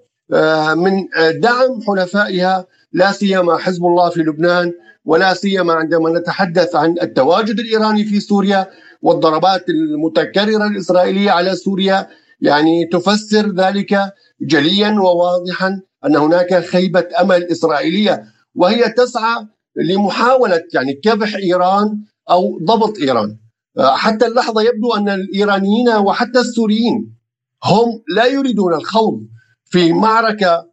من 0.75 0.93
دعم 1.41 1.81
حلفائها 1.87 2.67
لا 2.93 3.13
سيما 3.13 3.57
حزب 3.57 3.85
الله 3.85 4.11
في 4.11 4.21
لبنان 4.21 4.73
ولا 5.05 5.35
سيما 5.35 5.73
عندما 5.73 6.19
نتحدث 6.19 6.77
عن 6.77 6.95
التواجد 7.03 7.59
الإيراني 7.59 8.05
في 8.05 8.21
سوريا 8.21 8.67
والضربات 9.03 9.69
المتكررة 9.69 10.67
الإسرائيلية 10.67 11.31
على 11.31 11.57
سوريا 11.57 12.09
يعني 12.41 12.87
تفسر 12.87 13.55
ذلك 13.55 13.99
جليا 14.41 14.91
وواضحا 14.91 15.81
أن 16.07 16.17
هناك 16.17 16.65
خيبة 16.65 17.09
أمل 17.21 17.45
إسرائيلية 17.45 18.25
وهي 18.55 18.89
تسعى 18.89 19.47
لمحاولة 19.77 20.63
يعني 20.75 20.93
كبح 20.93 21.35
إيران 21.35 22.05
أو 22.31 22.59
ضبط 22.65 22.99
إيران. 22.99 23.37
حتى 23.79 24.27
اللحظة 24.27 24.63
يبدو 24.63 24.95
أن 24.97 25.09
الإيرانيين 25.09 25.89
وحتى 25.89 26.39
السوريين 26.41 27.17
هم 27.65 28.03
لا 28.17 28.27
يريدون 28.27 28.75
الخوض 28.75 29.21
في 29.65 29.93
معركة 29.93 30.71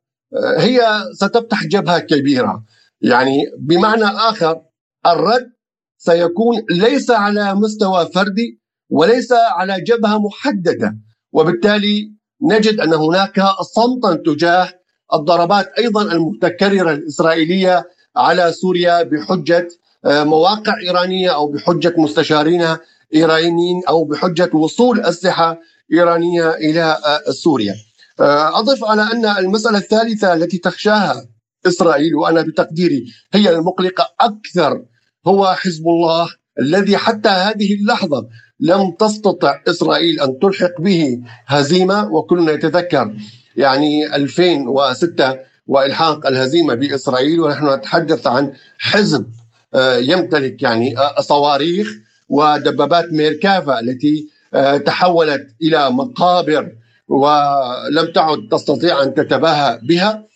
هي 0.58 0.82
ستفتح 1.14 1.64
جبهة 1.66 2.00
كبيرة. 2.00 2.64
يعني 3.02 3.44
بمعنى 3.60 4.06
آخر 4.06 4.62
الرد 5.06 5.52
سيكون 5.98 6.64
ليس 6.70 7.12
على 7.12 7.54
مستوى 7.56 8.10
فردي 8.16 8.62
وليس 8.90 9.32
على 9.32 9.82
جبهة 9.82 10.20
محددة. 10.20 10.98
وبالتالي 11.32 12.12
نجد 12.42 12.80
أن 12.80 12.94
هناك 12.94 13.42
صمتا 13.76 14.16
تجاه 14.26 14.74
الضربات 15.14 15.68
أيضا 15.78 16.02
المتكررة 16.02 16.92
الإسرائيلية 16.92 17.88
على 18.16 18.52
سوريا 18.52 19.04
بحجة 19.04 19.68
آه، 20.06 20.24
مواقع 20.24 20.78
إيرانية 20.80 21.36
أو 21.36 21.48
بحجة 21.48 21.94
مستشارين 21.98 22.78
إيرانيين 23.14 23.82
أو 23.90 24.04
بحجة 24.04 24.50
وصول 24.54 25.00
أسلحة 25.00 25.60
إيرانية 25.94 26.50
إلى 26.50 26.84
آه، 26.84 27.32
سوريا. 27.32 27.76
آه، 28.20 28.60
أضف 28.60 28.84
على 28.84 29.02
أن 29.02 29.26
المسألة 29.26 29.78
الثالثة 29.78 30.34
التي 30.34 30.58
تخشاها 30.58 31.28
إسرائيل 31.68 32.16
وأنا 32.16 32.42
بتقديري 32.42 33.06
هي 33.34 33.50
المقلقة 33.50 34.14
أكثر 34.20 34.86
هو 35.28 35.56
حزب 35.56 35.88
الله 35.88 36.30
الذي 36.60 36.98
حتى 36.98 37.30
هذه 37.30 37.74
اللحظة 37.74 38.28
لم 38.60 38.92
تستطع 38.92 39.62
إسرائيل 39.68 40.20
أن 40.20 40.40
تلحق 40.40 40.82
به 40.82 41.22
هزيمة 41.46 42.14
وكلنا 42.14 42.52
يتذكر 42.52 43.14
يعني 43.56 44.16
2006 44.16 45.38
وإلحاق 45.68 46.28
الهزيمة 46.28 46.74
بإسرائيل 46.74 47.40
ونحن 47.40 47.74
نتحدث 47.74 48.28
عن 48.28 48.54
حزب 48.78 49.26
آه، 49.74 49.98
يمتلك 49.98 50.64
يعني 50.64 50.98
آه، 50.98 51.22
صواريخ 51.22 51.88
ودبابات 52.30 53.06
ميركافا 53.12 53.80
التي 53.80 54.30
آه، 54.54 54.78
تحولت 54.78 55.56
إلى 55.62 55.90
مقابر 55.92 56.72
ولم 57.08 58.12
تعد 58.16 58.48
تستطيع 58.52 59.04
أن 59.04 59.14
تتباهى 59.14 59.80
بها. 59.84 60.28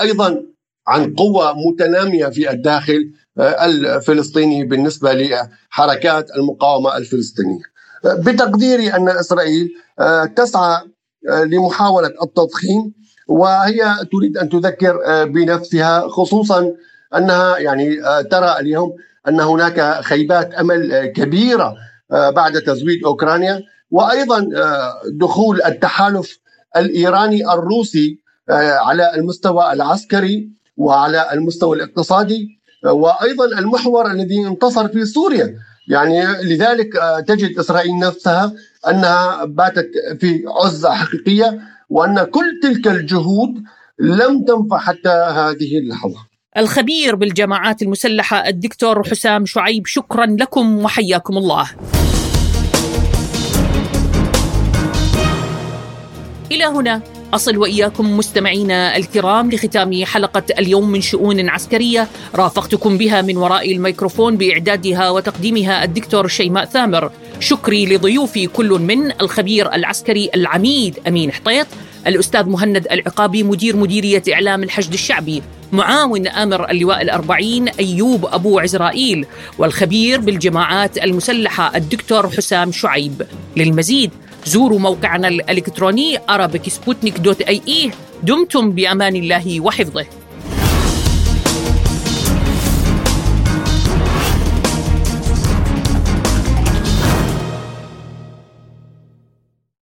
أيضا 0.00 0.42
عن 0.86 1.14
قوة 1.14 1.54
متنامية 1.68 2.26
في 2.26 2.50
الداخل 2.50 3.12
الفلسطيني 3.38 4.64
بالنسبة 4.64 5.12
لحركات 5.12 6.30
المقاومة 6.36 6.96
الفلسطينية. 6.96 7.62
بتقديري 8.04 8.94
أن 8.94 9.08
إسرائيل 9.08 9.68
تسعى 10.36 10.82
لمحاولة 11.46 12.12
التضخيم 12.22 12.92
وهي 13.28 13.94
تريد 14.12 14.38
أن 14.38 14.48
تذكر 14.48 14.98
بنفسها 15.24 16.08
خصوصا 16.08 16.72
أنها 17.16 17.58
يعني 17.58 17.96
ترى 18.30 18.56
اليوم 18.60 18.92
أن 19.28 19.40
هناك 19.40 20.00
خيبات 20.04 20.54
أمل 20.54 21.06
كبيرة 21.16 21.74
بعد 22.10 22.52
تزويد 22.62 23.04
أوكرانيا 23.04 23.62
وأيضا 23.90 24.46
دخول 25.20 25.62
التحالف 25.62 26.38
الإيراني 26.76 27.52
الروسي 27.52 28.18
على 28.80 29.14
المستوى 29.14 29.72
العسكري 29.72 30.50
وعلى 30.76 31.32
المستوى 31.32 31.76
الاقتصادي 31.76 32.59
وأيضا 32.84 33.44
المحور 33.58 34.10
الذي 34.10 34.46
انتصر 34.46 34.88
في 34.88 35.04
سوريا 35.04 35.54
يعني 35.88 36.22
لذلك 36.42 36.96
آه، 36.96 37.20
تجد 37.20 37.58
إسرائيل 37.58 37.98
نفسها 37.98 38.52
أنها 38.88 39.44
باتت 39.44 39.90
في 40.20 40.44
عزة 40.46 40.94
حقيقية 40.94 41.60
وأن 41.90 42.24
كل 42.24 42.60
تلك 42.62 42.88
الجهود 42.88 43.54
لم 43.98 44.44
تنفع 44.44 44.78
حتى 44.78 45.08
هذه 45.08 45.78
اللحظة. 45.78 46.26
الخبير 46.56 47.16
بالجماعات 47.16 47.82
المسلحة 47.82 48.48
الدكتور 48.48 49.02
حسام 49.04 49.46
شعيب 49.46 49.86
شكرا 49.86 50.26
لكم 50.26 50.84
وحياكم 50.84 51.36
الله. 51.38 51.70
إلى 56.50 56.64
هنا 56.64 57.02
أصل 57.34 57.56
وإياكم 57.56 58.16
مستمعينا 58.16 58.96
الكرام 58.96 59.50
لختام 59.50 60.04
حلقة 60.04 60.42
اليوم 60.58 60.90
من 60.90 61.00
شؤون 61.00 61.48
عسكرية. 61.48 62.08
رافقتكم 62.34 62.98
بها 62.98 63.22
من 63.22 63.36
وراء 63.36 63.72
الميكروفون 63.72 64.36
بإعدادها 64.36 65.10
وتقديمها 65.10 65.84
الدكتور 65.84 66.28
شيماء 66.28 66.64
ثامر. 66.64 67.10
شكري 67.40 67.86
لضيوفي 67.86 68.46
كل 68.46 68.68
من 68.68 69.12
الخبير 69.20 69.74
العسكري 69.74 70.30
العميد 70.34 70.98
أمين 71.08 71.32
حطيط 71.32 71.66
الأستاذ 72.06 72.44
مهند 72.44 72.86
العقابي 72.92 73.42
مدير 73.42 73.76
مديرية 73.76 74.22
إعلام 74.32 74.62
الحشد 74.62 74.92
الشعبي 74.92 75.42
معاون 75.72 76.28
آمر 76.28 76.70
اللواء 76.70 77.02
الأربعين 77.02 77.68
أيوب 77.68 78.26
أبو 78.26 78.58
عزرائيل 78.58 79.26
والخبير 79.58 80.20
بالجماعات 80.20 80.98
المسلحة 80.98 81.76
الدكتور 81.76 82.30
حسام 82.30 82.72
شعيب. 82.72 83.22
للمزيد 83.56 84.10
زوروا 84.46 84.78
موقعنا 84.78 85.28
الإلكتروني 85.28 86.18
arabicsputnik.ae 86.18 87.90
دمتم 88.22 88.70
بأمان 88.70 89.16
الله 89.16 89.60
وحفظه. 89.60 90.06